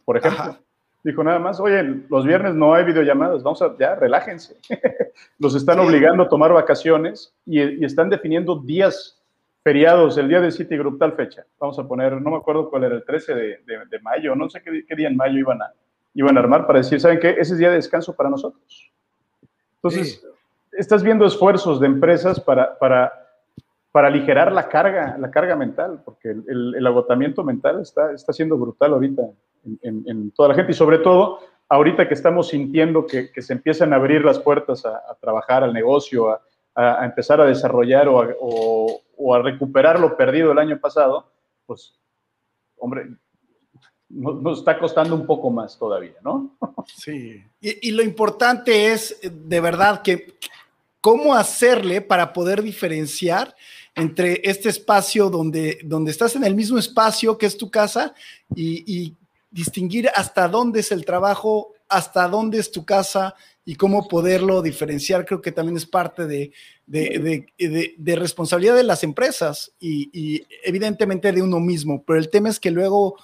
por 0.05 0.17
ejemplo. 0.17 0.59
Dijo 1.05 1.23
nada 1.23 1.39
más, 1.39 1.61
oye, 1.61 1.83
los 2.09 2.27
viernes 2.27 2.55
no 2.55 2.75
hay 2.75 2.85
videollamadas, 2.85 3.43
vamos 3.43 3.63
a, 3.63 3.77
ya, 3.79 3.95
relájense. 3.95 4.57
los 5.39 5.55
están 5.55 5.79
obligando 5.79 6.25
a 6.25 6.29
tomar 6.29 6.53
vacaciones 6.53 7.33
y, 7.47 7.85
están 7.85 8.11
definiendo 8.11 8.57
días 8.57 9.23
feriados, 9.63 10.19
el 10.19 10.29
día 10.29 10.41
de 10.41 10.51
Citigroup 10.51 10.99
tal 10.99 11.13
fecha. 11.13 11.45
Vamos 11.61 11.79
a 11.79 11.87
poner, 11.87 12.21
no 12.21 12.31
me 12.31 12.37
acuerdo 12.37 12.69
cuál 12.69 12.85
era, 12.85 12.97
el 12.97 13.05
13 13.05 13.35
de, 13.35 14.01
mayo, 14.03 14.35
no 14.35 14.51
sé 14.51 14.61
qué, 14.63 14.97
día 14.97 15.09
en 15.09 15.17
mayo 15.17 15.39
iban 15.39 15.63
a, 15.63 15.73
iban 16.15 16.37
a 16.37 16.41
armar 16.41 16.67
para 16.67 16.81
decir, 16.81 17.01
¿saben 17.01 17.21
qué? 17.21 17.31
Ese 17.31 17.53
es 17.53 17.59
día 17.59 17.71
de 17.71 17.77
descanso 17.77 18.15
para 18.17 18.29
nosotros. 18.29 18.93
Entonces, 19.77 20.27
estás 20.73 21.05
viendo 21.05 21.25
esfuerzos 21.27 21.79
de 21.79 21.87
empresas 21.87 22.41
para, 22.41 22.77
para, 22.77 23.13
para 23.93 24.09
aligerar 24.09 24.51
la 24.51 24.69
carga, 24.69 25.17
la 25.17 25.31
carga 25.31 25.55
mental, 25.55 26.03
porque 26.05 26.31
el, 26.31 26.75
el 26.77 26.87
agotamiento 26.89 27.45
mental 27.45 27.81
está, 27.83 28.13
está 28.13 28.33
siendo 28.33 28.59
brutal 28.59 28.95
ahorita 28.95 29.23
en, 29.83 30.31
toda 30.33 30.51
la 30.51 30.55
gente 30.55 30.73
y 30.73 30.75
sobre 30.75 30.99
todo 30.99 31.41
ahorita 31.69 32.09
que 32.09 32.15
estamos 32.15 32.49
sintiendo 32.49 33.07
que, 33.07 33.31
se 33.41 33.53
empiezan 33.53 33.93
a 33.93 33.97
abrir 33.97 34.25
las 34.25 34.39
puertas 34.39 34.85
a, 34.87 35.17
trabajar 35.21 35.65
al 35.65 35.73
negocio, 35.73 36.39
a, 36.75 37.05
empezar 37.05 37.41
a 37.41 37.47
desarrollar 37.47 38.09
o, 38.09 39.35
a 39.35 39.43
recuperar 39.43 39.99
lo 39.99 40.17
perdido 40.17 40.53
el 40.53 40.59
año 40.59 40.79
pasado, 40.79 41.31
pues, 41.67 41.99
hombre, 42.79 43.09
nos, 44.09 44.61
está 44.61 44.79
costando 44.79 45.15
un 45.15 45.27
poco 45.27 45.51
más 45.51 45.79
todavía, 45.79 46.17
¿no? 46.23 46.57
Sí. 46.87 47.45
Y, 47.61 47.89
y, 47.89 47.91
lo 47.91 48.03
importante 48.03 48.93
es, 48.93 49.21
de 49.23 49.61
verdad, 49.61 50.01
que 50.01 50.39
cómo 51.01 51.35
hacerle 51.35 52.01
para 52.01 52.33
poder 52.33 52.63
diferenciar 52.63 53.55
entre 53.95 54.41
este 54.45 54.69
espacio 54.69 55.29
donde, 55.29 55.81
donde 55.85 56.11
estás 56.11 56.37
en 56.37 56.45
el 56.45 56.55
mismo 56.55 56.79
espacio 56.79 57.37
que 57.37 57.47
es 57.47 57.57
tu 57.57 57.71
casa 57.71 58.15
y, 58.55 58.85
y 58.87 59.17
distinguir 59.51 60.09
hasta 60.15 60.49
dónde 60.49 60.81
es 60.81 60.93
el 60.93 61.05
trabajo, 61.05 61.75
hasta 61.89 62.29
dónde 62.29 62.59
es 62.59 62.71
tu 62.71 62.85
casa 62.85 63.35
y 63.65 63.75
cómo 63.75 64.09
poderlo 64.09 64.63
diferenciar, 64.63 65.25
creo 65.25 65.41
que 65.41 65.53
también 65.53 65.77
es 65.77 65.87
parte 65.87 66.27
de, 66.27 66.53
de, 66.87 68.17
responsabilidad 68.17 68.77
de 68.77 68.83
las 68.83 69.05
empresas 69.05 69.73
y, 69.79 70.43
evidentemente 70.65 71.33
de 71.33 71.43
uno 71.43 71.61
mismo, 71.61 72.03
pero 72.07 72.19
el 72.19 72.31
tema 72.31 72.49
es 72.49 72.61
que 72.61 72.71
luego 72.71 73.17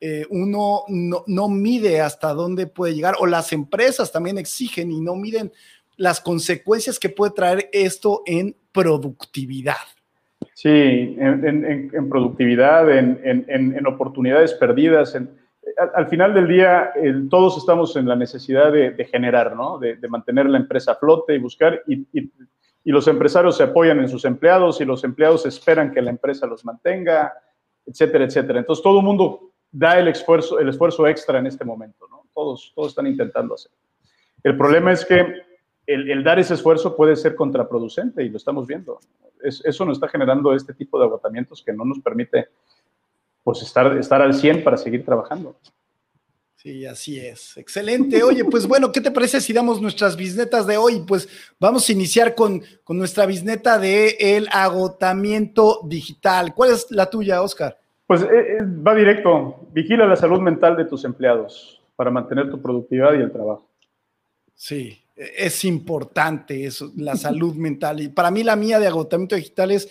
eh, 0.00 0.26
uno 0.30 0.82
no, 0.88 1.24
no, 1.26 1.48
mide 1.48 2.00
hasta 2.00 2.32
dónde 2.32 2.66
puede 2.66 2.94
llegar 2.94 3.14
o 3.20 3.26
las 3.26 3.52
empresas 3.52 4.10
también 4.10 4.38
exigen 4.38 4.90
y 4.90 5.00
no 5.00 5.14
miden 5.14 5.52
las 5.96 6.20
consecuencias 6.20 6.98
que 6.98 7.08
puede 7.08 7.32
traer 7.32 7.68
esto 7.72 8.22
en 8.26 8.56
productividad. 8.72 9.76
Sí, 10.54 10.68
en, 10.68 12.08
productividad, 12.08 12.90
en, 12.90 13.86
oportunidades 13.86 14.52
perdidas, 14.54 15.14
en, 15.14 15.30
al, 15.94 16.08
final 16.08 16.34
del 16.34 16.48
día, 16.48 16.92
todos 17.30 17.56
estamos 17.56 17.94
en 17.96 18.08
la 18.08 18.16
necesidad 18.16 18.72
de, 18.72 19.04
generar, 19.10 19.54
¿no? 19.56 19.78
De, 19.78 19.96
mantener 20.08 20.46
la 20.46 20.58
empresa 20.58 20.92
a 20.92 20.96
flote 20.96 21.34
y 21.34 21.38
buscar, 21.38 21.82
y, 21.86 22.06
los 22.84 23.06
empresarios 23.06 23.56
se 23.56 23.62
apoyan 23.62 24.00
en 24.00 24.08
sus 24.08 24.24
empleados 24.24 24.80
y 24.80 24.84
los 24.84 25.04
empleados 25.04 25.46
esperan 25.46 25.92
que 25.92 26.02
la 26.02 26.10
empresa 26.10 26.46
los 26.46 26.64
mantenga, 26.64 27.32
etcétera, 27.86 28.24
etcétera. 28.24 28.58
Entonces, 28.58 28.82
todo 28.82 28.98
el 28.98 29.04
mundo 29.04 29.52
da 29.70 29.98
el 29.98 30.08
esfuerzo, 30.08 30.58
el 30.58 30.68
esfuerzo 30.68 31.06
extra 31.06 31.38
en 31.38 31.46
este 31.46 31.64
momento. 31.64 32.08
Todos, 32.34 32.72
todos 32.74 32.88
están 32.88 33.06
intentando 33.06 33.54
hacer. 33.54 33.70
El 34.42 34.56
problema 34.56 34.90
es 34.90 35.04
que 35.04 35.42
el, 35.86 36.24
dar 36.24 36.38
ese 36.38 36.54
esfuerzo 36.54 36.96
puede 36.96 37.14
ser 37.14 37.34
contraproducente 37.34 38.24
y 38.24 38.28
lo 38.28 38.36
estamos 38.36 38.66
viendo. 38.66 38.98
eso 39.42 39.84
nos 39.84 39.96
está 39.96 40.08
generando 40.08 40.54
este 40.54 40.74
tipo 40.74 40.98
de 40.98 41.06
agotamientos 41.06 41.62
que 41.62 41.72
no 41.72 41.84
nos 41.84 42.00
permite 42.00 42.48
pues 43.42 43.62
estar, 43.62 43.96
estar 43.96 44.22
al 44.22 44.34
100 44.34 44.64
para 44.64 44.76
seguir 44.76 45.04
trabajando. 45.04 45.56
Sí, 46.62 46.86
así 46.86 47.18
es. 47.18 47.56
Excelente. 47.56 48.22
Oye, 48.22 48.44
pues 48.44 48.68
bueno, 48.68 48.92
¿qué 48.92 49.00
te 49.00 49.10
parece 49.10 49.40
si 49.40 49.52
damos 49.52 49.82
nuestras 49.82 50.16
bisnetas 50.16 50.64
de 50.64 50.76
hoy? 50.76 51.02
Pues 51.04 51.28
vamos 51.58 51.88
a 51.88 51.92
iniciar 51.92 52.36
con, 52.36 52.62
nuestra 52.88 53.26
bisneta 53.26 53.80
de 53.80 54.16
el 54.20 54.46
agotamiento 54.52 55.80
digital. 55.84 56.54
¿Cuál 56.54 56.70
es 56.70 56.86
la 56.90 57.10
tuya, 57.10 57.42
Oscar? 57.42 57.80
Pues 58.06 58.22
eh, 58.22 58.28
eh, 58.30 58.58
va 58.62 58.94
directo. 58.94 59.66
Vigila 59.72 60.06
la 60.06 60.14
salud 60.14 60.38
mental 60.38 60.76
de 60.76 60.84
tus 60.84 61.04
empleados 61.04 61.82
para 61.96 62.12
mantener 62.12 62.48
tu 62.48 62.62
productividad 62.62 63.14
y 63.14 63.22
el 63.22 63.32
trabajo. 63.32 63.68
Sí, 64.54 65.02
es 65.16 65.64
importante 65.64 66.64
eso, 66.64 66.92
la 66.96 67.16
salud 67.16 67.56
mental. 67.56 68.00
Y 68.00 68.08
para 68.08 68.30
mí 68.30 68.44
la 68.44 68.54
mía 68.54 68.78
de 68.78 68.86
agotamiento 68.86 69.34
digital 69.34 69.72
es 69.72 69.88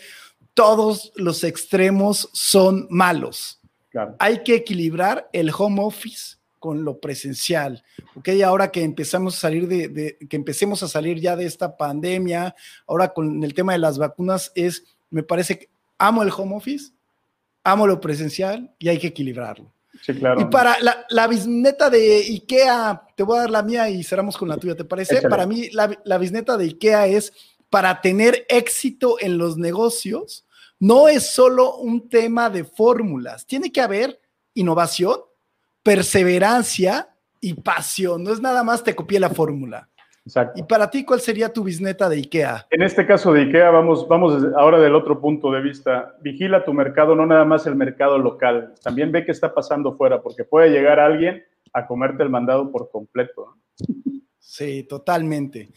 todos 0.53 1.11
los 1.15 1.43
extremos 1.43 2.29
son 2.33 2.87
malos. 2.89 3.59
Hay 4.19 4.43
que 4.43 4.55
equilibrar 4.55 5.29
el 5.33 5.51
home 5.55 5.81
office 5.83 6.37
con 6.59 6.85
lo 6.85 6.99
presencial, 6.99 7.83
¿ok? 8.15 8.29
Ahora 8.45 8.71
que 8.71 8.83
empezamos 8.83 9.35
a 9.35 9.39
salir 9.39 9.67
de, 9.67 10.17
que 10.29 10.35
empecemos 10.35 10.83
a 10.83 10.87
salir 10.87 11.19
ya 11.19 11.35
de 11.35 11.45
esta 11.45 11.75
pandemia, 11.75 12.55
ahora 12.87 13.11
con 13.13 13.43
el 13.43 13.53
tema 13.53 13.73
de 13.73 13.79
las 13.79 13.97
vacunas 13.97 14.51
es, 14.53 14.83
me 15.09 15.23
parece 15.23 15.57
que 15.57 15.69
amo 15.97 16.21
el 16.21 16.29
home 16.29 16.55
office, 16.55 16.91
amo 17.63 17.87
lo 17.87 17.99
presencial 17.99 18.71
y 18.77 18.89
hay 18.89 18.99
que 18.99 19.07
equilibrarlo. 19.07 19.73
Sí, 20.03 20.13
claro. 20.13 20.39
Y 20.39 20.45
para 20.45 20.79
la, 20.79 21.05
la 21.09 21.27
bisneta 21.27 21.89
de 21.89 22.17
IKEA, 22.29 23.07
te 23.15 23.23
voy 23.23 23.37
a 23.37 23.41
dar 23.41 23.49
la 23.49 23.63
mía 23.63 23.89
y 23.89 24.03
cerramos 24.03 24.37
con 24.37 24.47
la 24.47 24.57
tuya, 24.57 24.75
¿te 24.75 24.85
parece? 24.85 25.21
Para 25.23 25.45
mí, 25.45 25.69
la, 25.71 25.99
la 26.05 26.17
bisneta 26.17 26.57
de 26.57 26.65
IKEA 26.65 27.07
es 27.07 27.33
para 27.71 28.01
tener 28.01 28.45
éxito 28.49 29.15
en 29.19 29.39
los 29.39 29.57
negocios, 29.57 30.45
no 30.77 31.07
es 31.07 31.31
solo 31.31 31.77
un 31.77 32.09
tema 32.09 32.49
de 32.49 32.65
fórmulas, 32.65 33.47
tiene 33.47 33.71
que 33.71 33.81
haber 33.81 34.19
innovación, 34.53 35.21
perseverancia 35.81 37.09
y 37.39 37.53
pasión. 37.53 38.23
No 38.23 38.33
es 38.33 38.41
nada 38.41 38.63
más 38.63 38.83
te 38.83 38.93
copié 38.93 39.19
la 39.19 39.29
fórmula. 39.29 39.87
Exacto. 40.25 40.59
Y 40.59 40.63
para 40.63 40.89
ti, 40.91 41.03
¿cuál 41.03 41.21
sería 41.21 41.51
tu 41.51 41.63
bisneta 41.63 42.07
de 42.09 42.17
IKEA? 42.17 42.67
En 42.69 42.83
este 42.83 43.07
caso 43.07 43.33
de 43.33 43.43
IKEA, 43.43 43.71
vamos, 43.71 44.07
vamos 44.07 44.43
ahora 44.55 44.79
del 44.79 44.93
otro 44.93 45.19
punto 45.19 45.49
de 45.51 45.61
vista. 45.61 46.15
Vigila 46.21 46.63
tu 46.63 46.73
mercado, 46.73 47.15
no 47.15 47.25
nada 47.25 47.45
más 47.45 47.65
el 47.65 47.75
mercado 47.75 48.19
local. 48.19 48.75
También 48.83 49.11
ve 49.11 49.25
qué 49.25 49.31
está 49.31 49.53
pasando 49.53 49.95
fuera, 49.95 50.21
porque 50.21 50.43
puede 50.43 50.69
llegar 50.69 50.99
alguien 50.99 51.43
a 51.73 51.87
comerte 51.87 52.21
el 52.21 52.29
mandado 52.29 52.69
por 52.69 52.91
completo. 52.91 53.55
Sí, 54.37 54.83
totalmente. 54.83 55.69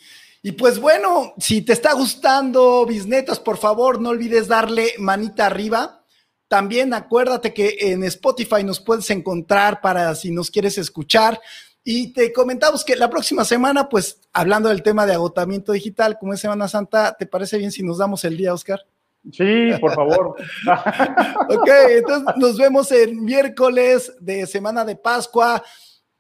Y 0.47 0.53
pues 0.53 0.79
bueno, 0.79 1.33
si 1.39 1.63
te 1.63 1.73
está 1.73 1.95
gustando 1.95 2.85
Bisnetas, 2.85 3.41
por 3.41 3.57
favor, 3.57 3.99
no 3.99 4.11
olvides 4.11 4.47
darle 4.47 4.93
manita 4.99 5.47
arriba. 5.47 6.05
También 6.49 6.93
acuérdate 6.93 7.55
que 7.55 7.79
en 7.81 8.05
Spotify 8.05 8.63
nos 8.63 8.79
puedes 8.79 9.09
encontrar 9.09 9.81
para 9.81 10.15
si 10.15 10.31
nos 10.31 10.51
quieres 10.51 10.77
escuchar. 10.77 11.41
Y 11.83 12.13
te 12.13 12.31
comentamos 12.31 12.85
que 12.85 12.95
la 12.95 13.09
próxima 13.09 13.43
semana, 13.47 13.89
pues 13.89 14.21
hablando 14.35 14.69
del 14.69 14.83
tema 14.83 15.07
de 15.07 15.15
agotamiento 15.15 15.73
digital, 15.73 16.19
como 16.19 16.35
es 16.35 16.41
Semana 16.41 16.69
Santa, 16.69 17.17
¿te 17.19 17.25
parece 17.25 17.57
bien 17.57 17.73
si 17.73 17.83
nos 17.83 17.97
damos 17.97 18.23
el 18.25 18.37
día, 18.37 18.53
Oscar? 18.53 18.85
Sí, 19.33 19.71
por 19.81 19.95
favor. 19.95 20.37
ok, 21.49 21.69
entonces 21.89 22.37
nos 22.37 22.59
vemos 22.59 22.93
el 22.93 23.15
miércoles 23.15 24.13
de 24.21 24.47
Semana 24.47 24.85
de 24.85 24.97
Pascua. 24.97 25.65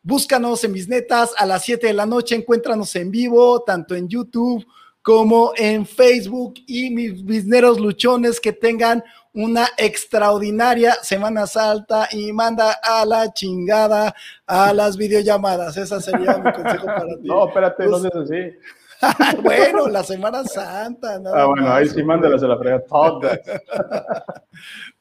Búscanos 0.06 0.62
en 0.64 0.74
Bisnetas 0.74 1.32
a 1.38 1.46
las 1.46 1.64
7 1.64 1.86
de 1.86 1.94
la 1.94 2.04
noche, 2.04 2.34
encuéntranos 2.34 2.94
en 2.94 3.10
vivo, 3.10 3.62
tanto 3.62 3.94
en 3.94 4.06
YouTube 4.06 4.62
como 5.00 5.52
en 5.56 5.86
Facebook 5.86 6.56
y 6.66 6.90
mis 6.90 7.24
bisneros 7.24 7.80
luchones 7.80 8.38
que 8.38 8.52
tengan 8.52 9.02
una 9.32 9.66
extraordinaria 9.78 10.92
Semana 11.02 11.46
Santa 11.46 12.06
y 12.12 12.34
manda 12.34 12.76
a 12.82 13.06
la 13.06 13.32
chingada 13.32 14.14
a 14.46 14.74
las 14.74 14.98
videollamadas. 14.98 15.74
Esa 15.78 16.02
sería 16.02 16.36
mi 16.36 16.52
consejo 16.52 16.84
para 16.84 17.06
ti. 17.06 17.26
No, 17.26 17.48
espérate, 17.48 17.86
no 17.86 17.96
es 17.96 18.04
así. 18.14 18.58
bueno, 19.42 19.88
la 19.88 20.04
Semana 20.04 20.44
Santa. 20.44 21.18
ah, 21.32 21.46
bueno, 21.46 21.72
ahí 21.72 21.88
sí 21.88 22.02
mándalas 22.02 22.42
a 22.42 22.48
la 22.48 22.58
fregada. 22.58 22.84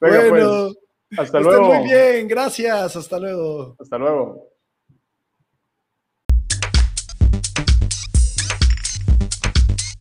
bueno, 0.00 0.72
pues, 1.10 1.18
hasta 1.18 1.40
luego. 1.40 1.74
muy 1.74 1.84
bien, 1.84 2.26
gracias. 2.26 2.96
Hasta 2.96 3.18
luego. 3.18 3.76
Hasta 3.78 3.98
luego. 3.98 4.53